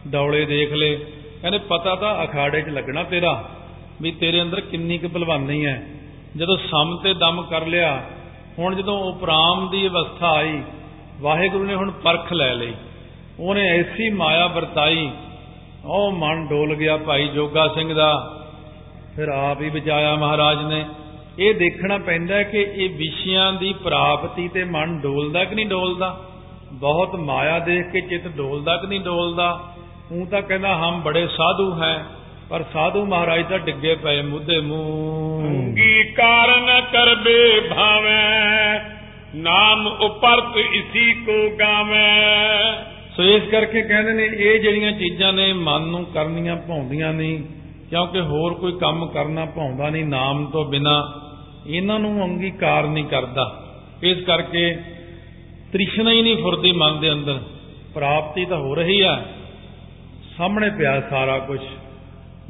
ਡੌਲੇ 0.08 0.46
ਦੇਖ 0.46 0.74
ਲੇ 0.74 0.96
ਕਹਿੰਦੇ, 1.42 1.58
ਪਤਾ 1.58 1.96
ਤਾਂ 1.96 2.24
ਅਖਾੜੇ 2.24 2.62
'ਚ 2.62 2.70
ਲੱਗਣਾ 2.70 3.04
ਤੇਰਾ 3.04 3.44
ਵੀ 4.02 4.12
ਤੇਰੇ 4.12 4.42
ਅੰਦਰ 4.42 4.62
ਕਿੰਨੀ 4.62 4.98
ਕੁ 4.98 5.10
ਪਹਿਲਵਾਨੀ 5.10 5.66
ਹੈ। 5.66 5.88
ਜਦੋਂ 6.38 6.58
ਸਮ 6.58 6.98
ਤੇ 7.04 7.14
ਦਮ 7.14 7.42
ਕਰ 7.42 7.66
ਲਿਆ, 7.66 8.02
ਹੁਣ 8.60 8.76
ਜਦੋਂ 8.76 9.00
ਉਪਰਾਮ 9.00 9.70
ਦੀ 9.70 9.88
ਅਵਸਥਾ 9.88 10.32
ਆਈ, 10.32 10.62
ਵਾਹਿਗੁਰੂ 11.22 11.66
ਨੇ 11.66 11.76
ਹੁਣ 11.76 11.92
ਪਰਖ 11.92 12.34
ਲੈ 12.34 12.54
ਲਈ। 12.56 12.74
ਉਹਨੇ 13.40 13.68
ਐਸੀ 13.80 14.10
ਮਾਇਆ 14.10 14.48
ਵਰਤਾਈ, 14.48 15.10
ਉਹ 15.86 16.12
ਮਨ 16.12 16.48
ਡੋਲ 16.48 16.76
ਗਿਆ 16.76 16.98
ਭਾਈ 16.98 17.28
ਜੋਗਾ 17.28 17.68
ਸਿੰਘ 17.68 17.94
ਦਾ। 17.94 18.42
ਫਿਰ 19.16 19.28
ਆਪ 19.28 19.62
ਹੀ 19.62 19.70
ਬਚਾਇਆ 19.70 20.16
ਮਹਾਰਾਜ 20.16 20.64
ਨੇ। 20.64 20.86
ਇਹ 21.40 21.56
ਦੇਖਣਾ 21.56 21.98
ਪੈਂਦਾ 21.98 22.44
ਕਿ 22.44 22.68
ਇਹ 22.76 22.90
ਵਿਸ਼ਿਆਂ 22.90 23.54
ਦੀ 23.54 23.74
ਪ੍ਰਾਪਤੀ 23.74 24.48
ਤੇ 24.48 24.64
ਮਨ 24.64 25.00
ਡੋਲਦਾ 25.00 25.44
ਕਿ 25.44 25.56
ਨਹੀਂ 25.56 25.66
ਡੋਲਦਾ? 25.66 26.20
ਬਹੁਤ 26.72 27.16
ਮਾਇਆ 27.16 27.60
ਦੇਖ 27.60 27.92
ਕੇ 27.92 28.02
ਚਿੱਤ 28.02 28.28
ਡੋਲਦਾ 28.28 28.78
ਕਿ 28.78 28.88
ਨਹੀਂ 28.88 29.00
ਡੋਲਦਾ? 29.00 29.74
ਉਹ 30.12 30.26
ਤਾਂ 30.26 30.42
ਕਹਿੰਦਾ 30.42 30.76
ਹਮ 30.76 31.02
ਬੜੇ 31.02 31.28
ਸਾਧੂ 31.28 31.82
ਹੈ 31.82 32.06
ਪਰ 32.50 32.64
ਸਾਧੂ 32.74 33.06
ਮਹਾਰਾਜ 33.06 33.46
ਤਾਂ 33.50 33.60
ਡਿੱਗੇ 33.60 33.96
ਪਏ 33.96 34.22
ਮੁੱਦੇ 34.22 34.60
ਮੂੰਹ। 34.60 35.48
ਅੰਗੀ 35.48 36.04
ਕਾਰਨ 36.04 36.82
ਕਰਬੇ 36.82 37.60
ਭਾਵੇਂ 37.60 38.80
ਨਾਮ 39.36 39.88
ਉਪਰਤ 39.88 40.58
ਇਸੀ 40.58 41.14
ਕੋ 41.14 41.58
ਗਾਵੇਂ। 41.60 42.74
ਸੋ 43.18 43.24
ਇਸ 43.24 43.44
ਕਰਕੇ 43.44 43.82
ਕਹਿੰਦੇ 43.82 44.14
ਨੇ 44.14 44.26
ਇਹ 44.26 44.60
ਜਿਹੜੀਆਂ 44.60 44.92
ਚੀਜ਼ਾਂ 44.92 45.34
ਨੇ 45.34 45.54
ਮਨ 45.54 45.82
ਨੂੰ 45.82 46.06
ਕਰਨੀਆਂ 46.06 46.56
ਭਾਉਂਦੀਆਂ 46.56 47.14
ਨਹੀਂ 47.14 47.44
ਕਿਉਂਕਿ 47.90 48.20
ਹੋਰ 48.20 48.54
ਕੋਈ 48.54 48.72
ਕੰਮ 48.72 49.06
ਕਰਨਾ 49.06 49.46
ਭਾਉਂਦਾ 49.46 49.90
ਨਹੀਂ 49.90 50.06
ਨਾਮ 50.06 50.46
ਤੋਂ 50.46 50.66
ਬਿਨਾ। 50.66 51.22
ਇਹਨਾਂ 51.70 52.00
ਨੂੰ 52.00 52.24
ਅੰਗੀਕਾਰ 52.24 52.88
ਨਹੀਂ 52.88 53.06
ਕਰਦਾ। 53.06 53.64
ਇਸ 54.04 54.18
ਕਰਕੇ 54.18 54.76
ਤ੍ਰਿਸ਼ਨਾ 55.74 56.12
ਹੀ 56.12 56.22
ਨਹੀਂ 56.22 56.38
ਫੁਰਦੀ 56.38 56.72
ਮਨ 56.72 57.00
ਦੇ 57.00 57.12
ਅੰਦਰ। 57.12 57.40
ਪ੍ਰਾਪਤੀ 57.94 58.46
ਤਾਂ 58.46 58.58
ਹੋ 58.58 58.76
ਰਹੀ 58.76 59.02
ਆ। 59.02 59.26
ਸਾਹਮਣੇ 60.38 60.70
ਪਿਆ 60.70 61.02
ਸਾਰਾ 61.10 61.40
ਕੁਝ 61.40 61.60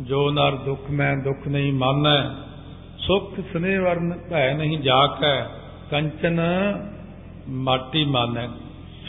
ਜੋ 0.01 0.31
ਨਰ 0.31 0.51
ਦੁੱਖ, 0.51 0.81
ਮੈਂ 0.91 1.17
ਦੁੱਖ 1.17 1.47
ਨਹੀਂ 1.47 1.73
ਮਾਨੈ। 1.73 2.29
ਸੁਖ 2.99 3.39
ਸਨੇਹ 3.53 3.79
ਵਰਨ 3.79 4.19
ਭੈ 4.29 4.53
ਨਹੀਂ 4.53 4.79
ਜਾਕੈ 4.79 5.41
ਕੰਚਨ 5.91 6.41
ਮਾਟੀ 7.49 8.05
ਮਾਨੈ। 8.05 8.47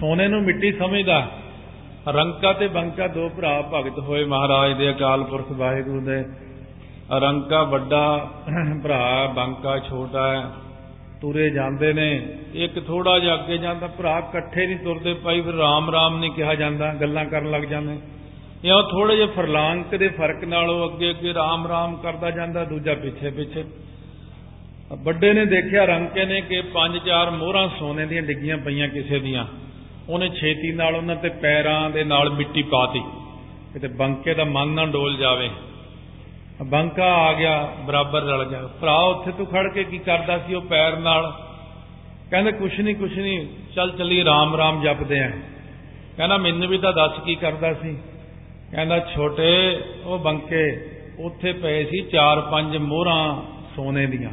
ਸੋਨੇ 0.01 0.29
ਨੂੰ 0.29 0.43
ਮਿੱਟੀ 0.43 0.73
ਸਮਝਦਾ। 0.73 1.31
ਰੰਕਾ 2.09 2.53
ਤੇ 2.53 2.69
ਬੰਕਾ 2.69 3.07
ਦੋ 3.07 3.29
ਭਰਾ 3.29 3.63
ਭਗਤ 3.75 3.99
ਹੋਏ 3.99 4.25
ਮਹਾਰਾਜ 4.25 4.73
ਦੇ 4.73 4.91
ਅਕਾਲ 4.91 5.25
ਪੁਰਖ 5.25 5.53
ਵਾਹਿਗੁਰੂ 5.53 6.01
ਦੇ। 6.01 6.25
ਰੰਕਾ 7.19 7.63
ਵੱਡਾ, 7.63 8.31
ਭਰਾ 8.85 9.27
ਬੰਕਾ 9.27 9.79
ਛੋਟਾ 9.79 10.31
ਹੈ, 10.33 10.45
ਤੁਰੇ 11.21 11.49
ਜਾਂਦੇ 11.51 11.93
ਨੇ। 11.93 12.09
ਇੱਕ 12.55 12.79
ਥੋੜਾ 12.87 13.19
ਜਿਹਾ 13.19 13.35
ਅੱਗੇ 13.35 13.59
ਜਾਂਦਾ, 13.59 13.87
ਭਰਾ 13.87 14.19
ਇਕੱਠੇ 14.19 14.67
ਨਹੀਂ 14.67 14.79
ਤੁਰਦੇ 14.79 15.15
ਪਾਈ 15.15 15.41
ਫਿਰ 15.41 15.55
ਰਾਮ 15.55 15.91
ਰਾਮ 15.91 16.19
ਨਹੀਂ 16.19 16.31
ਕਿਹਾ 16.31 16.55
ਜਾਂਦਾ, 16.55 16.93
ਗੱਲਾਂ 16.95 17.25
ਕਰਨ 17.25 17.51
ਲੱਗ 17.51 17.63
ਜਾਂਦੇ। 17.63 17.99
ਜਾਂ 18.65 18.83
ਥੋੜੇ 18.83 19.17
ਜਿਹੇ 19.17 19.27
ਫਰਲਾਂਕ 19.27 19.95
ਦੇ 19.95 20.09
ਫ਼ਰਕ 20.09 20.45
ਨਾਲ 20.45 20.71
ਉਹ 20.71 20.87
ਅੱਗੇ 20.89 21.11
ਅੱਗੇ 21.11 21.35
ਰਾਮ 21.35 21.67
ਰਾਮ 21.67 21.97
ਕਰਦਾ 21.97 22.31
ਜਾਂਦਾ, 22.31 22.65
ਦੂਜਾ 22.65 22.95
ਪਿੱਛੇ 22.95 23.31
ਪਿੱਛੇ। 23.31 23.65
ਵੱਡੇ 25.03 25.33
ਨੇ 25.33 25.45
ਦੇਖਿਆ, 25.45 25.85
ਰੰਕੇ 25.85 26.25
ਨੇ 26.25 26.41
ਕਿ 26.41 26.61
ਪੰਜ 26.61 26.99
ਚਾਰ 26.99 27.31
ਮੋਹਰਾਂ 27.31 27.69
ਸੋਨੇ 27.79 28.07
ਦੀਆਂ 28.07 28.23
ਡਿੱਗੀਆਂ 28.23 28.57
ਪਈਆਂ 28.57 28.89
ਕਿਸੇ 28.89 29.19
ਦੀਆਂ। 29.19 29.45
ਉਹਨੇ 30.09 30.29
ਛੇਤੀ 30.29 30.73
ਨਾਲ 30.73 30.95
ਉਹਨਾਂ 30.95 31.17
ਤੇ 31.17 31.29
ਪੈਰਾਂ 31.29 31.91
ਦੇ 31.91 32.05
ਨਾਲ 32.05 32.31
ਮਿੱਟੀ 32.31 32.63
ਪਾਤੀ, 32.63 33.03
ਕਿਤੇ 33.73 33.89
ਬੰਕੇ 33.89 34.35
ਦਾ 34.35 34.45
ਮਨ 34.45 34.69
ਨਾ 34.69 34.87
ਡੋਲ 34.87 35.17
ਜਾਵੇ। 35.17 35.51
ਬੰਕਾ 36.63 37.05
ਆ 37.05 37.33
ਗਿਆ, 37.33 37.73
ਬਰਾਬਰ 37.87 38.21
ਰਲ 38.21 38.45
ਗਿਆ। 38.45 38.69
ਭਰਾ 38.81 39.01
ਉੱਥੇ 39.01 39.33
ਤੂੰ 39.33 39.47
ਖੜ 39.47 39.73
ਕੇ 39.73 39.85
ਕੀ 39.85 39.99
ਕਰਦਾ 39.99 40.39
ਸੀ 40.39 40.55
ਉਹ 40.55 40.63
ਪੈਰ 40.63 40.97
ਨਾਲ? 40.97 41.35
ਕਹਿੰਦੇ, 42.31 42.53
ਕੁਛ 42.53 42.81
ਨਹੀਂ 42.81 42.95
ਕੁਛ 42.95 43.13
ਨਹੀਂ 43.13 43.47
ਚੱਲ 43.77 43.91
ਚੱਲੀ 43.91 44.25
ਰਾਮ 44.25 44.57
ਰਾਮ 44.57 44.83
ਜਪਦੇ 44.83 45.21
ਆਂ। 45.21 45.31
ਕਹਿੰਦਾ, 46.17 46.37
ਮੈਨੂੰ 46.37 46.69
ਵੀ 46.69 46.79
ਤਾਂ 46.79 46.93
ਦੱਸ 46.93 47.13
ਕੀ 47.25 47.35
ਕਰਦਾ 47.35 47.75
ਸੀ? 47.75 47.99
ਕਹਿੰਦਾ, 48.73 48.99
ਛੋਟੇ, 48.99 49.81
ਉਹ 50.05 50.19
ਬੰਕੇ, 50.19 50.91
ਉੱਥੇ 51.19 51.53
ਪਏ 51.53 51.85
ਸੀ 51.85 52.01
ਚਾਰ 52.01 52.41
ਪੰਜ 52.41 52.77
ਮੋਹਰਾਂ 52.77 53.43
ਸੋਨੇ 53.77 54.07
ਦੀਆਂ। 54.07 54.31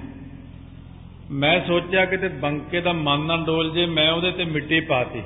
ਮੈਂ 1.31 1.62
ਸੋਚਿਆ 1.67 2.05
ਕਿ 2.05 2.17
ਤੇ 2.17 2.27
ਬੰਕੇ 2.27 2.81
ਦਾ 2.81 2.93
ਮਨ 2.93 3.19
ਨਾ 3.19 3.38
ਡੋਲ 3.38 3.69
ਜੇ, 3.69 3.86
ਮੈਂ 3.86 4.12
ਉਹਦੇ 4.12 4.31
ਤੇ 4.31 4.46
ਮਿੱਟੀ 4.46 4.79
ਪਾਤੀ। 4.79 5.22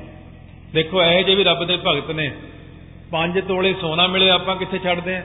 ਦੇਖੋ, 0.74 1.04
ਇਹ 1.04 1.26
ਜੇ 1.26 1.36
ਵੀ 1.36 1.44
ਰੱਬ 1.44 1.64
ਦੇ 1.66 1.78
ਭਗਤ 1.78 2.12
ਨੇ। 2.12 2.32
ਪੰਜ 3.12 3.40
ਤੋਲੇ 3.40 3.76
ਸੋਨਾ 3.82 4.08
ਮਿਲੇ, 4.08 4.30
ਆਪਾਂ 4.30 4.56
ਕਿੱਥੇ 4.56 4.80
ਛੱਡਦੇ 4.80 5.16
ਆ? 5.16 5.24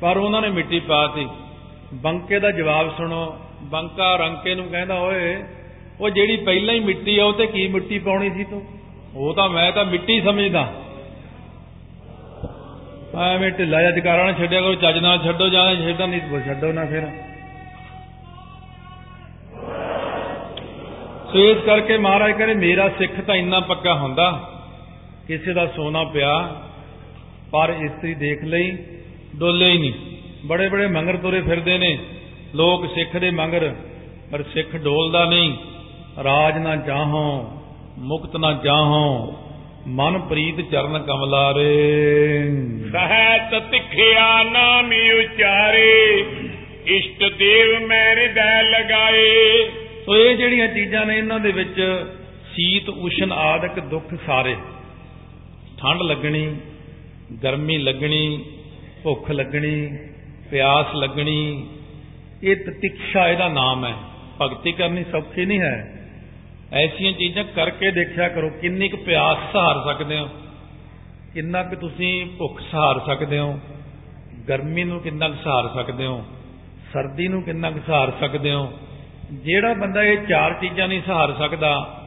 ਪਰ 0.00 0.16
ਉਹਨਾਂ 0.16 0.42
ਨੇ 0.42 0.48
ਮਿੱਟੀ 0.48 0.80
ਪਾਤੀ। 0.80 1.28
ਬੰਕੇ 1.94 2.38
ਦਾ 2.38 2.50
ਜਵਾਬ 2.50 2.96
ਸੁਣੋ। 2.96 3.36
ਬੰਕਾ 3.62 4.16
ਰੰਕੇ 4.16 4.54
ਨੂੰ 4.54 4.68
ਕਹਿੰਦਾ, 4.68 4.94
ਓਏ, 4.94 5.44
ਉਹ 6.00 6.10
ਜਿਹੜੀ 6.10 6.36
ਪਹਿਲਾਂ 6.36 6.74
ਹੀ 6.74 6.80
ਮਿੱਟੀ 6.80 7.18
ਆ, 7.18 7.24
ਉਹ 7.24 7.32
ਤੇ 7.32 7.46
ਕੀ 7.46 7.68
ਮਿੱਟੀ 7.68 7.98
ਪਾਉਣੀ 7.98 8.30
ਸੀ 8.30 8.44
ਤੂੰ? 8.44 8.62
ਉਹ 9.14 9.34
ਤਾਂ 9.34 9.48
ਮੈਂ 9.48 9.72
ਤਾਂ 9.72 9.84
ਮਿੱਟੀ 9.84 10.20
ਸਮਝਦਾ। 10.20 10.72
ਐਵੇਂ 13.20 13.50
ਢਿੱਲਾ 13.50 13.80
ਜਿਹਾ 13.80 13.90
ਜਕਾਰਾ 13.90 14.24
ਨਾ 14.24 14.32
ਛੱਡਿਆ 14.32 14.60
ਕਰੋ, 14.60 14.74
ਚੱਜ 14.74 14.98
ਨਾਲ 14.98 15.18
ਛੱਡੋ, 15.24 15.48
ਜਾਂ 15.48 15.76
ਛੱਡੋ 15.76 16.06
ਨਹੀਂ 16.06 16.20
ਛੱਡੋ 16.20 16.72
ਨਾ 16.72 16.84
ਫਿਰ। 16.84 17.02
ਸੋ 21.32 21.38
ਇਸ 21.38 21.58
ਕਰਕੇ 21.66 21.98
ਮਹਾਰਾਜ 21.98 22.32
ਕਹਿੰਦੇ 22.32 22.54
ਮੇਰਾ 22.54 22.88
ਸਿੱਖ 22.88 23.20
ਤਾਂ 23.20 23.34
ਇੰਨਾ 23.34 23.60
ਪੱਕਾ 23.60 23.94
ਹੁੰਦਾ, 23.94 24.52
ਕਿਸੇ 25.26 25.52
ਦਾ 25.52 25.66
ਸੋਨਾ 25.66 26.04
ਪਿਆ, 26.04 26.56
ਪਰ 27.50 27.74
ਇਸਤਰੀ 27.80 28.14
ਦੇਖ 28.14 28.44
ਲਈ 28.44 28.78
ਡੋਲੇ 29.36 29.72
ਹੀ 29.72 29.78
ਨਹੀਂ। 29.78 29.92
ਬੜੇ 30.46 30.68
ਬੜੇ 30.68 30.86
ਮੰਗਰ 30.86 31.16
ਤੁਰੇ 31.16 31.40
ਫਿਰਦੇ 31.40 31.78
ਨੇ। 31.78 31.98
ਲੋਕ 32.54 32.86
ਸਿੱਖ 32.86 33.16
ਦੇ 33.16 33.30
ਮੰਗਰ 33.30 33.74
ਪਰ 34.32 34.42
ਸਿੱਖ 34.42 34.76
ਡੋਲਦਾ 34.76 35.24
ਨਹੀਂ। 35.24 35.56
ਰਾਜ 36.24 36.58
ਨਾ 36.58 36.76
ਚਾਹੋ 36.76 37.52
ਮੁਕਤ 37.98 38.36
ਨਾ 38.36 38.52
ਚਾਹੋ। 38.52 39.34
ਮਨ 39.86 40.18
ਪ੍ਰੀਤ 40.18 40.70
ਚਰਨ 40.70 40.98
ਕਮਲਾਰੇ। 40.98 41.88
ਸਹਿਤ 42.92 43.62
ਤਿਖਿਆ 43.70 44.42
ਨਾਮ 44.42 44.92
ਉਚਾਰੇ 45.18 46.24
ਇਸ਼ਟ 46.86 47.24
ਦੇਵ 47.24 47.86
ਮੈਂ 47.86 48.16
ਹਿਰਦੈ 48.16 48.62
ਲਗਾਏ। 48.62 49.70
ਸੋ 50.06 50.16
ਇਹ 50.16 50.36
ਜਿਹੜੀਆਂ 50.36 50.68
ਚੀਜ਼ਾਂ 50.68 51.06
ਨੇ 51.06 51.18
ਇਹਨਾਂ 51.18 51.40
ਦੇ 51.40 51.52
ਵਿੱਚ 51.52 52.06
ਸੀਤ 52.54 52.88
ਉਸ਼ਨ 52.88 53.32
ਆਦਿਕ 53.32 53.80
ਦੁੱਖ 53.80 54.14
ਸਾਰੇ। 54.26 54.56
ਠੰਡ 55.78 56.02
ਲੱਗਣੀ 56.02 56.56
ਗਰਮੀ 57.42 57.78
ਲੱਗਣੀ 57.78 58.44
ਭੁੱਖ 59.02 59.30
ਲੱਗਣੀ, 59.30 59.98
ਪਿਆਸ 60.50 60.86
ਲੱਗਣੀ, 60.94 61.68
ਇਹ 62.42 62.56
ਤਤਿਕਸ਼ਾ 62.56 63.28
ਇਹਦਾ 63.28 63.48
ਨਾਮ 63.48 63.86
ਹੈ। 63.86 63.94
ਭਗਤੀ 64.40 64.72
ਕਰਨੀ 64.72 65.04
ਸੌਖੀ 65.04 65.46
ਨਹੀਂ 65.46 65.60
ਹੈ। 65.60 65.94
ਐਸੀਆਂ 66.72 67.12
ਚੀਜ਼ਾਂ 67.12 67.44
ਕਰਕੇ 67.44 67.90
ਦੇਖਿਆ 67.90 68.28
ਕਰੋ, 68.28 68.50
ਕਿੰਨੀ 68.50 68.88
ਕੁ 68.88 68.96
ਪਿਆਸ 68.96 69.52
ਸਹਾਰ 69.52 69.94
ਸਕਦੇ 69.94 70.18
ਹੋ। 70.18 70.28
ਕਿੰਨਾ 71.34 71.62
ਕੁ 71.62 71.76
ਤੁਸੀਂ 71.76 72.26
ਭੁੱਖ 72.26 72.60
ਸਹਾਰ 72.72 73.00
ਸਕਦੇ 73.06 73.38
ਹੋ। 73.38 73.60
ਗਰਮੀ 74.48 74.84
ਨੂੰ 74.84 75.00
ਕਿੰਨਾ 75.00 75.28
ਕੁ 75.28 75.34
ਸਹਾਰ 75.44 75.68
ਸਕਦੇ 75.74 76.06
ਹੋ। 76.06 76.26
ਸਰਦੀ 76.92 77.28
ਨੂੰ 77.28 77.42
ਕਿੰਨਾ 77.42 77.70
ਕੁ 77.70 77.80
ਸਹਾਰ 77.86 78.12
ਸਕਦੇ 78.20 78.52
ਹੋ। 78.52 78.72
ਜਿਹੜਾ 79.32 79.74
ਬੰਦਾ 79.74 80.02
ਇਹ 80.02 80.26
ਚਾਰ 80.26 80.54
ਚੀਜ਼ਾਂ 80.60 80.88
ਨਹੀਂ 80.88 81.02
ਸਹਾਰ 81.06 81.34
ਸਕਦਾ, 81.38 82.02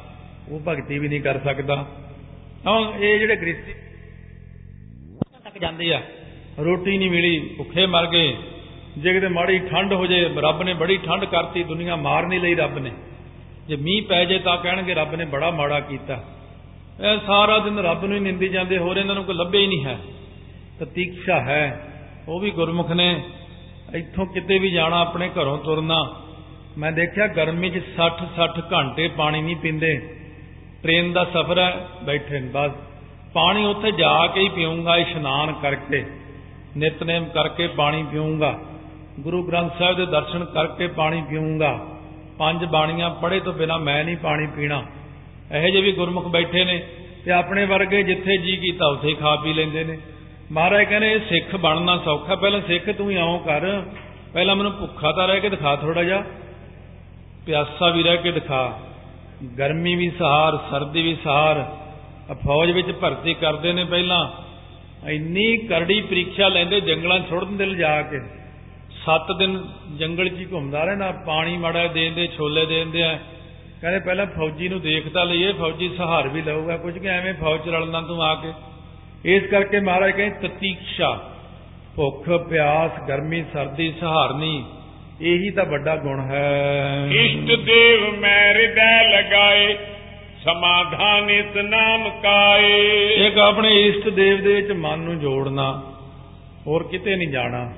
ਉਹ 0.50 0.60
ਭਗਤੀ 0.60 1.00
ਵੀ 1.00 1.08
ਨਹੀਂ 1.08 1.22
ਕਰ 1.22 1.40
ਸਕਦਾ। 1.40 1.88
ਹੁਣ 2.68 2.94
ਇਹ 3.00 3.20
ਜਿਹੜੇ 3.20 3.36
ਗ੍ਰਸਤੀ 3.36 3.74
ਤੱਕ 5.44 5.58
ਜਾਂਦੇ 5.58 5.94
ਆ 5.94 6.02
ਰੋਟੀ 6.60 6.98
ਨਹੀਂ 6.98 7.10
ਮਿਲੀ, 7.10 7.40
ਭੁੱਖੇ 7.58 7.86
ਮਰ 7.86 8.08
ਗਏ। 8.08 8.38
ਜੇ 8.98 9.14
ਕਿਤੇ 9.14 9.28
ਮਾੜੀ 9.28 9.60
ਠੰਡ 9.60 9.94
ਹੋ 9.94 10.06
ਜੇ, 10.06 10.30
ਰੱਬ 10.38 10.64
ਨੇ 10.64 10.74
ਬੜੀ 10.74 10.98
ਠੰਡ 10.98 11.26
ਕਰਤੀ, 11.26 11.64
ਦੁਨੀਆ 11.64 11.96
ਮਾਰ 11.96 12.28
ਨਹੀਂ 12.28 12.40
ਲਈ 12.40 12.56
ਰੱਬ 12.56 12.78
ਨੇ। 12.78 12.92
ਜੇ 13.68 13.76
ਮੀਂਹ 13.76 14.04
ਪੈ 14.04 14.26
ਜੇ 14.26 14.40
ਤਾਂ 14.40 14.58
ਕਹਿਣਗੇ 14.58 14.94
ਰੱਬ 14.94 15.16
ਨੇ 15.16 15.26
ਬੜਾ 15.26 15.52
ਮਾੜਾ 15.52 15.80
ਕੀਤਾ। 15.80 16.24
ਇਹ 17.02 17.18
ਸਾਰਾ 17.28 17.60
ਦਿਨ 17.60 17.80
ਰੱਬ 17.80 18.06
ਨੂੰ 18.06 18.16
ਹੀ 18.16 18.20
ਨਿੰਦੀ 18.20 18.48
ਜਾਂਦੇ, 18.48 18.78
ਹੋਰ 18.78 18.98
ਇਹਨਾਂ 18.98 19.16
ਨੂੰ 19.16 19.24
ਕੋਈ 19.24 19.36
ਲੱਭੇ 19.36 19.60
ਹੀ 19.60 19.68
ਨਹੀਂ 19.68 19.86
ਹੈ। 19.86 20.00
ਤਤੀਕਸ਼ਾ 20.80 21.40
ਹੈ, 21.40 21.88
ਉਹ 22.28 22.40
ਵੀ 22.40 22.52
ਗੁਰਮੁਖ 22.52 22.92
ਨੇ। 22.92 23.24
ਇੱਥੋਂ 23.96 24.26
ਕਿਤੇ 24.26 24.60
ਵੀ 24.60 24.72
ਜਾਣਾ, 24.72 25.02
ਆਪਣੇ 25.02 25.30
ਘਰੋਂ 25.30 25.58
ਤੁਰਨਾ। 25.58 26.22
ਮੈਂ 26.78 26.92
ਦੇਖਿਆ 26.92 27.28
ਗਰਮੀ 27.28 27.70
'ਚ 27.70 27.84
60 27.98 28.26
60 28.36 28.60
ਘੰਟੇ 28.74 29.08
ਪਾਣੀ 29.08 29.42
ਨਹੀਂ 29.42 29.56
ਪੀਂਦੇ। 29.56 29.98
ਟ੍ਰੇਨ 30.84 31.14
ਦਾ 31.14 31.24
ਸਫ਼ਰ 31.24 31.60
ਹੈ, 31.60 31.88
ਬੈਠੇ 32.04 32.40
ਨੇ, 32.40 32.50
ਬਸ। 32.54 32.72
ਪਾਣੀ 33.34 33.66
ਉੱਥੇ 33.66 33.92
ਜਾ 33.92 34.28
ਕੇ 34.28 34.42
ਹੀ 34.42 34.50
ਪੀਊਂਗਾ, 34.50 34.98
ਇਸ਼ਨਾਨ 34.98 35.54
ਕਰਕੇ। 35.54 36.06
ਨਿਤਨੇਮ 36.78 37.26
ਕਰਕੇ 37.26 37.68
ਪਾਣੀ 37.68 38.06
ਪੀਊਂਗਾ। 38.12 38.60
ਗੁਰੂ 39.20 39.44
ਗ੍ਰੰਥ 39.44 39.80
ਸਾਹਿਬ 39.80 39.98
ਦੇ 39.98 40.06
ਦਰਸ਼ਨ 40.06 40.46
ਕਰਕੇ 40.46 40.88
ਪਾਣੀ 40.88 41.24
ਪੀਊਂਗਾ। 41.30 41.80
ਪੰਜ 42.40 42.66
ਬਾਣੀਆਂ 42.66 43.10
ਪੜ੍ਹੇ 43.10 43.40
ਤੋਂ 43.40 43.54
ਬਿਨਾ 43.54 43.78
ਮੈਂ 43.78 44.04
ਨਹੀਂ 44.04 44.18
ਪਾਣੀ 44.18 44.48
ਪੀਣਾ। 44.48 44.84
ਇਹੋ 45.52 45.68
ਜਿਹੇ 45.68 45.82
ਵੀ 45.82 45.92
ਗੁਰਮੁਖ 45.92 46.28
ਬੈਠੇ 46.28 46.66
ਨੇ 46.66 46.84
ਤੇ 47.26 47.32
ਆਪਣੇ 47.32 47.66
ਵਰਗੇ 47.66 48.04
ਜਿੱਥੇ 48.04 48.38
ਜੀ 48.38 48.58
ਕੀਤਾ 48.58 48.88
ਉੱਥੇ 48.88 49.14
ਖਾ 49.14 49.36
ਪੀ 49.36 49.54
ਲੈਂਦੇ 49.54 49.84
ਨੇ। 49.84 49.98
ਮਹਾਰਾਜ 50.52 50.84
ਕਹਿੰਦੇ, 50.84 51.14
ਇਹ 51.14 51.20
ਸਿੱਖ 51.20 51.56
ਬਣਨਾ 51.56 51.98
ਸੌਖਾ। 51.98 52.36
ਪਹਿਲਾਂ 52.36 52.62
ਸਿੱਖ 52.62 52.90
ਤੂੰ 52.90 53.10
ਹੀ 53.10 53.16
ਆਉਂ 53.16 53.40
ਕਰ। 53.40 53.82
ਪਹਿਲਾਂ 54.34 54.56
ਮੈਨੂੰ 54.56 54.72
ਭੁੱਖਾ 54.72 55.12
ਤਾਂ 55.12 55.28
ਰਹਿ 55.28 55.40
ਕੇ 55.40 55.50
ਦਿਖਾ 55.50 55.76
ਥੋੜਾ 55.76 56.04
ਜਿਹਾ। 56.04 56.24
ਪਿਆਸਾ 57.46 57.90
ਵੀ 57.90 58.04
ਰਹਿ 58.04 58.18
ਕੇ 58.18 58.32
ਦਿਖਾ। 58.32 58.80
ਗਰਮੀ 59.60 59.96
ਵੀ 59.96 60.10
ਸਹਾਰ 60.10 60.58
ਸਰਦੀ 60.72 61.02
ਵੀ 61.02 61.18
ਸਹਾਰ 61.24 61.78
ਫੌਜ 62.34 62.72
ਵਿੱਚ 62.72 62.92
ਭਰਤੀ 62.92 63.34
ਕਰਦੇ 63.34 63.74
ਨੇ 63.74 63.84
ਪਹਿਲਾਂ। 63.84 64.32
ਇੰਨੀ 65.10 65.58
ਕਰੜੀ 65.58 66.02
ਪ੍ਰੀਖਿਆ 66.02 66.48
ਲੈਂਦੇ, 66.48 66.80
ਜੰਗਲਾਂ 66.82 67.20
ਛੋੜ 67.20 67.44
ਦਿੰਦੇ 67.46 67.66
ਲਿਜਾ 67.66 68.02
ਕੇ। 68.02 68.20
7 69.06 69.32
ਦਿਨ 69.40 69.58
ਜੰਗਲ 69.98 70.30
'ਚ 70.30 70.40
ਹੀ 70.40 70.46
ਘੁੰਮਦਾ 70.52 70.84
ਰਹਿਣਾ 70.84 71.12
ਪਾਣੀ 71.12 71.58
ਮਾੜਾ 71.58 71.88
ਦੇ 71.88 72.02
ਦਿੰਦੇ 72.02 72.28
ਛੋਲੇ 72.28 72.66
ਦੇ। 72.66 72.76
ਦਿੰਦੇ 72.76 73.04
ਆ 73.04 73.20
ਕਹਿੰਦੇ 73.82 74.00
ਪਹਿਲਾਂ 74.00 74.26
ਫੌਜੀ 74.26 74.68
ਨੂੰ 74.70 74.82
ਦੇਖਦਾ 74.82 75.24
ਲਈਏ, 75.24 75.52
ਫੌਜੀ 75.54 75.90
ਸਹਾਰ 75.98 76.28
ਵੀ 76.28 76.42
ਲਊਗਾ 76.42 76.78
ਕੁਝ 76.78 76.98
ਕਿ 76.98 77.08
ਐਵੇਂ 77.08 77.34
ਫੌਜ 77.34 77.62
'ਚ 77.62 77.70
ਰਲਣਾ 77.70 78.02
ਤੂੰ 78.02 78.24
ਆ 78.24 78.34
ਕੇ। 78.36 78.52
ਇਸ 79.36 79.44
ਕਰਕੇ 79.44 79.80
ਮਹਾਰਾਜ 79.80 80.12
ਕਹਿੰਦੇ, 80.12 80.48
ਤਤੀਕਸ਼ਾ, 80.48 81.32
ਭੁੱਖ, 81.96 82.30
ਪਿਆਸ, 82.50 82.92
ਗਰਮੀ, 83.08 83.44
ਸਰਦੀ, 83.54 83.94
ਸਹਾਰਨੀ, 84.00 84.64
ਇਹੀ 85.22 85.50
ਤਾਂ 85.50 85.66
ਵੱਡਾ 85.66 85.96
ਗੁਣ 85.96 86.20
ਹੈ। 86.22 87.08
ਇਸ਼ਟ 87.12 87.52
ਦੇਵ 87.66 88.20
ਮੈਂ 88.20 88.54
ਹਿਰਦੈ 88.54 89.04
ਲਗਾਏ 89.04 89.78
ਸਮਾਧਾਨ 90.46 91.30
ਇਸ 91.30 91.56
ਨਾਮ 91.56 92.10
ਕਾਏ। 92.10 93.16
ਇੱਕ 93.28 93.38
ਆਪਣੇ 93.38 93.82
ਇਸ਼ਟ 93.84 94.10
ਦੇਵ 94.10 94.44
ਦੇ 94.44 94.54
ਵਿੱਚ 94.56 94.72
ਮਨ 94.72 95.00
ਨੂੰ 95.00 95.20
ਜੋੜਨਾ, 95.20 95.82
ਹੋਰ 96.68 96.84
ਕਿਤੇ 96.84 97.16
ਨਹੀਂ 97.16 97.28
ਜਾਣਾ। 97.28 97.74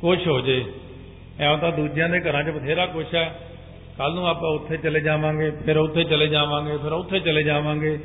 ਕੁਛ 0.00 0.26
ਹੋ 0.28 0.40
ਜੇ। 0.40 0.64
ਐਂ 1.40 1.56
ਤਾਂ 1.58 1.72
ਦੂਜਿਆਂ 1.72 2.08
ਦੇ 2.08 2.20
ਘਰਾਂ 2.20 2.44
'ਚ 2.44 2.50
ਬਥੇਰਾ 2.50 2.86
ਕੁਛ 2.86 3.14
ਹੈ। 3.14 3.40
ਕੱਲ 3.98 4.14
ਨੂੰ 4.14 4.28
ਆਪਾਂ 4.28 4.50
ਉੱਥੇ 4.50 4.76
ਚਲੇ 4.76 5.00
ਜਾਵਾਂਗੇ, 5.00 5.50
ਫਿਰ 5.50 5.76
ਉੱਥੇ 5.76 6.04
ਚਲੇ 6.04 6.26
ਜਾਵਾਂਗੇ, 6.26 6.76
ਫਿਰ 6.76 6.92
ਉੱਥੇ 6.92 7.20
ਚਲੇ 7.20 7.42
ਜਾਵਾਂਗੇ। 7.42 7.98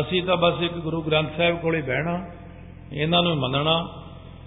ਅਸੀਂ 0.00 0.22
ਤਾਂ 0.22 0.36
ਬਸ 0.36 0.62
ਇੱਕ 0.62 0.72
ਗੁਰੂ 0.72 1.02
ਗ੍ਰੰਥ 1.02 1.36
ਸਾਹਿਬ 1.36 1.60
ਕੋਲੇ 1.60 1.82
ਬਹਿਣਾ, 1.82 2.26
ਇਹਨਾਂ 2.92 3.22
ਨੂੰ 3.22 3.36
ਮੰਨਣਾ। 3.36 3.88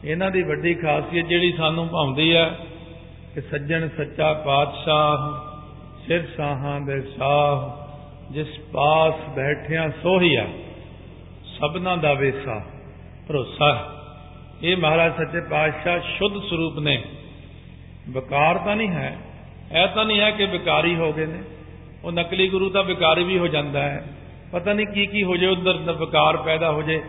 ਇਹਨਾਂ 0.04 0.32
ਦੀ 0.32 0.42
ਵੱਡੀ 0.44 0.74
ਖਾਸੀਅਤ 0.74 1.28
ਜਿਹੜੀ 1.28 1.52
ਸਾਨੂੰ 1.52 1.88
ਭਾਉਂਦੀ 1.88 2.36
ਹੈ 2.36 2.60
ਕਿ 3.36 3.42
ਸੱਜਣ 3.42 3.90
ਸੱਚਾ 3.98 4.34
ਪਾਤਸ਼ਾਹ, 4.34 5.18
ਸਿਰ 6.08 6.28
ਸਾਹਾਂ 6.38 6.82
ਦੇ 6.82 7.02
ਸਾਹ। 7.02 7.83
ਜਿਸ 8.32 8.60
ਪਾਸ 8.74 9.14
ਬੈਠਿਆ 9.36 9.90
ਸੋਹੀਆ, 10.04 10.46
ਸਭਨਾ 11.46 11.96
ਦਾ 11.96 12.14
ਵੇਸਾ 12.14 12.62
ਭਰੋਸਾ 13.28 13.72
ਇਹ 14.64 14.78
ਮਹਾਰਾਜ 14.78 15.16
ਸੱਚੇ 15.18 15.42
ਪਾਤਸ਼ਾਹ 15.42 16.00
ਸ਼ੁੱਧ 16.18 16.38
ਸਰੂਪ 16.50 16.80
ਨੇ। 16.80 17.02
ਵਿਕਾਰ 18.10 18.58
ਤਾਂ 18.58 18.76
ਨਹੀਂ 18.76 18.90
ਹੈ, 18.90 19.18
ਇਹ 19.72 19.88
ਤਾਂ 19.88 20.06
ਨਹੀਂ 20.06 20.20
ਹੈ 20.22 20.32
ਕਿ 20.32 20.46
ਵਿਕਾਰੀ 20.46 20.96
ਹੋ 20.96 21.12
ਗਏ 21.14 21.26
ਨੇ। 21.26 21.42
ਉਹ 22.04 22.12
ਨਕਲੀ 22.12 22.48
ਗੁਰੂ 22.50 22.70
ਤਾਂ 22.70 22.84
ਵਿਕਾਰੀ 22.84 23.24
ਵੀ 23.24 23.38
ਹੋ 23.38 23.48
ਜਾਂਦਾ 23.48 23.82
ਹੈ। 23.82 24.06
ਪਤਾ 24.52 24.74
ਨਹੀਂ 24.74 24.88
ਕੀ 24.88 25.06
ਕੀ 25.06 25.24
ਹੋ 25.24 25.36
ਜੇ 25.38 25.48
ਉਧਰ 25.48 25.92
ਵਿਕਾਰ 25.92 26.38
ਪੈਦਾ 26.38 26.72
ਹੋ 26.72 26.82
ਜੇ 26.82 27.02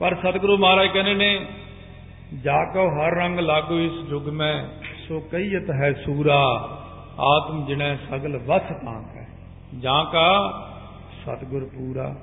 ਪਰ 0.00 0.14
ਸਤਿਗੁਰੂ 0.14 0.56
ਮਹਾਰਾਜ 0.58 0.88
ਕਹਿੰਦੇ 0.88 1.14
ਨੇ, 1.14 1.46
ਜਾ 2.42 2.64
ਕੋ 2.64 2.88
ਹਰ 2.90 3.14
ਰੰਗ 3.14 3.38
ਲਾਗੂ 3.38 3.78
ਇਸ 3.78 4.10
ਯੁਗ 4.10 4.28
ਮੈਂ, 4.28 4.68
ਸੋ 5.08 5.20
ਕਈਤ 5.20 5.70
ਹੈ 5.70 5.92
ਸੂਰਾ, 6.04 6.42
ਆਤਮ 7.20 7.64
ਜਿਣੈ 7.66 7.96
ਸਗਲ 8.10 8.36
ਵਸ 8.36 8.72
ਪਾਂਕ 8.84 9.16
ਹੈ। 9.16 9.25
ਜਾਂ 9.80 10.04
ਕਾ 10.04 10.28
ਸਤਿਗੁਰ 11.22 11.64
ਪੂਰਾ। 11.64 12.14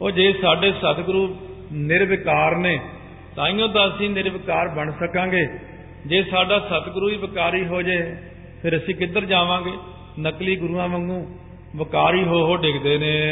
ਉਹ 0.00 0.10
ਜੇ 0.10 0.32
ਸਾਡੇ 0.42 0.72
ਸਤਿਗੁਰੂ 0.72 1.36
ਨਿਰਵਿਕਾਰ 1.72 2.56
ਨੇ 2.56 2.80
ਤਾਈਓ 3.36 3.68
ਤਾਂ 3.68 3.88
ਅਸੀਂ 3.88 4.10
ਨਿਰਵਿਕਾਰ 4.10 4.68
ਬਣ 4.68 4.90
ਸਕਾਂਗੇ। 4.90 5.46
ਜੇ 6.06 6.22
ਸਾਡਾ 6.22 6.58
ਸਤਿਗੁਰੂ 6.58 7.08
ਹੀ 7.08 7.16
ਵਿਕਾਰੀ 7.16 7.66
ਹੋ 7.66 7.82
ਜੇ 7.82 8.16
ਫਿਰ 8.62 8.76
ਅਸੀਂ 8.76 8.94
ਕਿੱਧਰ 8.94 9.24
ਜਾਵਾਂਗੇ? 9.24 9.72
ਨਕਲੀ 10.20 10.56
ਗੁਰੂਆਂ 10.56 10.88
ਵਾਂਗੂ 10.88 11.38
ਵਿਕਾਰੀ 11.76 12.24
ਹੋ 12.24 12.46
ਹੋ 12.46 12.56
ਡਿੱਗਦੇ 12.56 12.98
ਨੇ। 12.98 13.26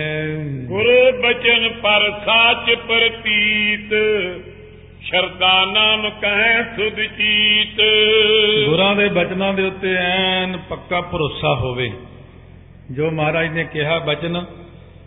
ਗੁਰੂ 0.68 1.22
ਬਚਨ 1.22 1.80
ਪਰ 1.82 2.20
ਸਾਚ 2.26 2.74
ਪ੍ਰਤੀਤ 2.74 3.90
ਸ਼ਰਦਾ 5.00 5.64
ਨਾਮ 5.64 6.10
ਕਹੈ 6.10 6.62
ਸੁਧ 6.76 7.00
ਚੀਤ। 7.16 7.80
ਗੁਰਾਂ 8.66 8.96
ਦੇ 8.96 9.08
ਬਚਨਾਂ 9.08 9.54
ਦੇ 9.54 9.62
ਉੱਤੇ 9.62 9.94
ਐਨ 9.98 10.58
ਪੱਕਾ 10.70 11.00
ਭਰੋਸਾ 11.00 11.54
ਹੋਵੇ। 11.54 11.90
ਜੋ 12.90 13.11
ਮਹਾਰਾਜ 13.11 13.48
ਨੇ 13.48 13.64
ਕਿਹਾ 13.64 13.98
ਬਚਨ, 13.98 14.44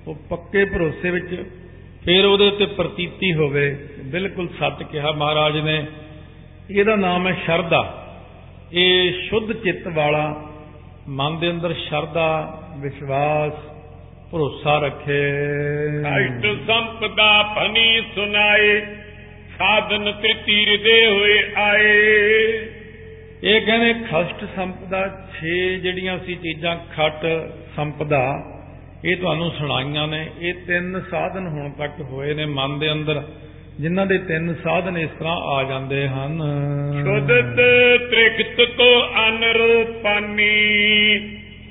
ਉਹ 0.08 0.15
ਪੱਕੇ 0.30 0.65
ਭਰੋਸੇ 0.65 1.10
ਵਿੱਚ 1.10 1.52
ਫਿਰ 2.06 2.26
ਉਹਦੇ 2.26 2.48
ਉੱਤੇ 2.48 2.65
ਪ੍ਰਤੀਤੀ 2.65 3.34
ਹੋਵੇ। 3.34 3.78
ਬਿਲਕੁਲ 4.06 4.48
ਸੱਚ 4.60 4.84
ਕਿਹਾ 4.84 5.12
ਮਹਾਰਾਜ 5.12 5.60
ਨੇ। 5.60 5.86
ਇਹਦਾ 6.72 6.96
ਨਾਮ 6.96 7.28
ਹੈ 7.28 7.38
ਸ਼ਰਧਾ। 7.46 8.00
ਇਹ 8.74 9.13
ਸ਼ੁੱਧ 9.30 9.54
ਚਿੱਤ 9.54 9.88
ਵਾਲਾ, 9.88 10.50
ਮਨ 11.08 11.39
ਦੇ 11.39 11.52
ਅੰਦਰ 11.52 11.74
ਸ਼ਰਧਾ, 11.74 12.60
ਵਿਸ਼ਵਾਸ, 12.78 13.54
ਭਰੋਸਾ 14.32 14.80
ਰੱਖੇ। 14.80 15.22
ਅਸ਼ਟ 16.17 16.67
ਸੰਪਦਾ 16.67 17.43
ਭਨੀ 17.43 18.02
ਸੁਨਾਏ 18.15 18.82
ਸਾਧਨ 19.58 20.12
ਤੇ 20.12 20.34
ਤੀਰ 20.34 20.84
ਦੇ 20.84 21.08
ਹੋਏ 21.08 21.54
ਆਏ। 21.56 22.72
ਇਹ 23.43 23.62
ਕਹਿੰਦੇ 23.62 23.93
ਖਸ਼ਟ 23.93 24.43
ਸੰਪਦਾ 24.56 24.99
6 25.32 25.53
ਜਿਹੜੀਆਂ 25.79 26.19
ਸੀ 26.19 26.36
ਚੀਜ਼ਾਂ 26.36 26.75
ਖਟ 26.75 27.25
ਸੰਪਦਾ 27.75 28.43
ਇਹ 29.06 29.15
ਤੁਹਾਨੂੰ 29.17 29.51
ਸੁਣਾਈਆਂ 29.51 30.08
ਨੇ। 30.08 30.27
ਇਹ 30.39 30.53
ਤਿੰਨ 30.67 31.01
ਸਾਧਨ 31.12 31.47
ਹੁਣ 31.47 31.69
ਤੱਕ 31.69 32.01
ਹੋਏ 32.01 32.34
ਨੇ 32.34 32.45
ਮਨ 32.45 32.79
ਦੇ 32.79 32.91
ਅੰਦਰ 32.91 33.21
ਜਿਨ੍ਹਾਂ 33.79 34.06
ਦੇ 34.06 34.17
ਤਿੰਨ 34.17 34.53
ਸਾਧਨ 34.53 34.97
ਇਸ 34.97 35.10
ਤਰ੍ਹਾਂ 35.19 35.36
ਆ 35.36 35.63
ਜਾਂਦੇ 35.63 36.08
ਹਨ। 36.08 36.41
ਸ਼ੁੱਧਤ 37.03 37.56
ਤ੍ਰਿਕਤ 38.10 38.62
ਕੋ 38.77 38.89
ਅਨਰੂਪਾਨੀ 39.27 40.49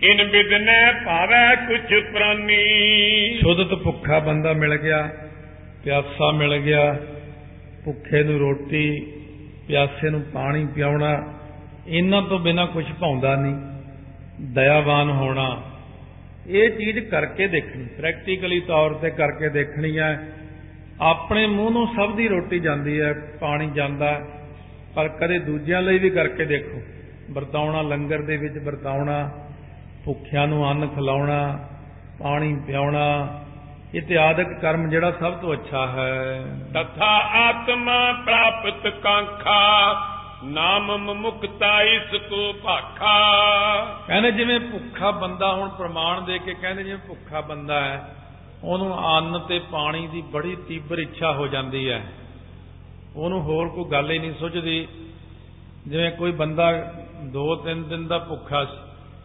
ਇਨ 0.03 0.29
ਬਿਦਨੈ 0.29 0.93
ਭਾਵੈ 0.93 1.55
ਕੁਛ 1.55 2.05
ਪ੍ਰਾਨੀ। 2.13 2.63
ਸ਼ੁੱਧਤ 3.41 3.75
ਭੁੱਖਾ 3.75 4.19
ਬੰਦਾ 4.19 4.53
ਮਿਲ 4.53 4.77
ਗਿਆ 4.77 5.09
ਪਿਆਸਾ 5.85 6.31
ਮਿਲ 6.31 6.57
ਗਿਆ 6.57 6.97
ਭੁੱਖੇ 7.85 8.23
ਨੂੰ 8.23 8.39
ਰੋਟੀ 8.39 9.07
ਪਿਆਸੇ 9.69 10.11
ਨੂੰ 10.11 10.23
ਪਾਣੀ 10.23 10.67
ਪਿਆਉਣਾ 10.75 11.39
ਇਹਨਾਂ 11.87 12.23
ਤੋਂ 12.23 12.39
ਬਿਨਾ 12.39 12.67
ਕੁਝ 12.67 12.93
ਭਾਉਂਦਾ 13.01 13.37
ਨਹੀਂ, 13.37 13.55
ਦਇਆਵਾਨ 14.41 15.11
ਹੋਣਾ। 15.11 15.63
ਇਹ 16.47 16.71
ਚੀਜ਼ 16.71 16.99
ਕਰਕੇ 16.99 17.49
ਦੇਖਣੀ 17.49 17.85
ਪ੍ਰੈਕਟੀਕਲੀ 17.85 18.61
ਤੌਰ 18.61 18.95
ਤੇ 18.95 19.11
ਕਰਕੇ 19.11 19.49
ਦੇਖਣੀ 19.49 19.99
ਹੈ। 19.99 20.33
ਆਪਣੇ 21.01 21.47
ਮੂੰਹ 21.47 21.71
ਨੂੰ 21.71 21.87
ਸਭ 21.97 22.15
ਦੀ 22.15 22.29
ਰੋਟੀ 22.29 22.59
ਜਾਂਦੀ 22.59 23.01
ਹੈ, 23.01 23.13
ਪਾਣੀ 23.41 23.71
ਜਾਂਦਾ 23.71 24.21
ਪਰ 24.95 25.09
ਕਦੇ 25.09 25.39
ਦੂਜਿਆਂ 25.39 25.83
ਲਈ 25.83 25.99
ਵੀ 25.99 26.11
ਕਰਕੇ 26.11 26.45
ਦੇਖੋ। 26.45 26.83
ਵਰਤਾਉਣਾ 27.31 27.83
ਲੰਗਰ 27.83 28.23
ਦੇ 28.23 28.37
ਵਿੱਚ 28.37 28.59
ਵਰਤਾਉਣਾ, 28.59 29.31
ਭੁੱਖਿਆਂ 30.05 30.49
ਨੂੰ 30.49 30.71
ਅੰਨ 30.71 30.89
ਖਿਲਾਉਣਾ, 30.89 31.69
ਪਾਣੀ 32.21 32.61
ਪਿਆਉਣਾ, 32.67 33.41
ਇਤਿਆਦਿਕ 33.95 34.49
ਕਰਮ 34.49 34.89
ਜਿਹੜਾ 34.89 35.11
ਸਭ 35.11 35.33
ਤੋਂ 35.33 35.53
ਅੱਛਾ 35.53 35.87
ਹੈ। 35.87 36.45
ਤਥਾ 36.75 37.11
ਆਤਮਾ 37.35 38.13
ਪ੍ਰਾਪਤ 38.13 38.89
ਕਾਂਖਾ 38.89 39.95
ਨਾਮ 40.45 40.97
ਮੁਕਤਾ 41.15 41.83
ਇਸ 41.83 42.15
ਕੋ 42.21 42.53
ਭਾਖਾ। 42.63 43.15
ਕਹਿੰਦੇ 44.07 44.31
ਜਿਵੇਂ 44.31 44.59
ਭੁੱਖਾ 44.61 45.11
ਬੰਦਾ 45.11 45.53
ਹੁਣ 45.53 45.69
ਪ੍ਰਮਾਣ 45.69 46.21
ਦੇ 46.21 46.39
ਕੇ 46.39 46.55
ਕਹਿੰਦੇ 46.55 46.83
ਜਿਵੇਂ 46.85 46.99
ਭੁੱਖਾ 46.99 47.41
ਬੰਦਾ 47.41 47.81
ਹੈ, 47.81 48.15
ਉਹਨੂੰ 48.65 48.97
ਅੰਨ 49.09 49.39
ਤੇ 49.39 49.59
ਪਾਣੀ 49.73 50.07
ਦੀ 50.07 50.23
ਬੜੀ 50.33 50.57
ਤੀਬਰ 50.69 50.99
ਇੱਛਾ 50.99 51.33
ਹੋ 51.33 51.47
ਜਾਂਦੀ 51.47 51.89
ਹੈ। 51.91 52.03
ਉਹਨੂੰ 53.17 53.41
ਹੋਰ 53.43 53.69
ਕੋਈ 53.69 53.85
ਗੱਲ 53.85 54.11
ਹੀ 54.11 54.19
ਨਹੀਂ 54.19 54.35
ਸੁਝਦੀ। 54.35 54.87
ਜਿਵੇਂ 55.89 56.11
ਕੋਈ 56.11 56.33
ਬੰਦਾ 56.33 56.71
2-3 57.33 57.83
ਦਿਨ 57.85 58.07
ਦਾ 58.07 58.19
ਭੁੱਖਾ 58.19 58.65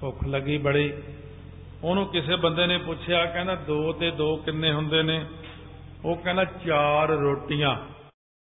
ਭੁੱਖ 0.02 0.24
ਲੱਗੀ 0.28 0.58
ਬੜੀ, 0.58 0.92
ਉਹਨੂੰ 1.84 2.06
ਕਿਸੇ 2.06 2.36
ਬੰਦੇ 2.36 2.66
ਨੇ 2.68 2.78
ਪੁੱਛਿਆ, 2.78 3.26
ਕਹਿੰਦਾ 3.26 3.56
2 3.68 3.92
ਤੇ 3.94 4.12
2 4.12 4.36
ਕਿੰਨੇ 4.36 4.72
ਹੁੰਦੇ 4.72 5.04
ਨੇ? 5.04 5.26
ਉਹ 6.06 6.16
ਕਹਿੰਦਾ 6.16 6.44
ਚਾਰ 6.66 7.10
ਰੋਟੀਆਂ। 7.10 7.76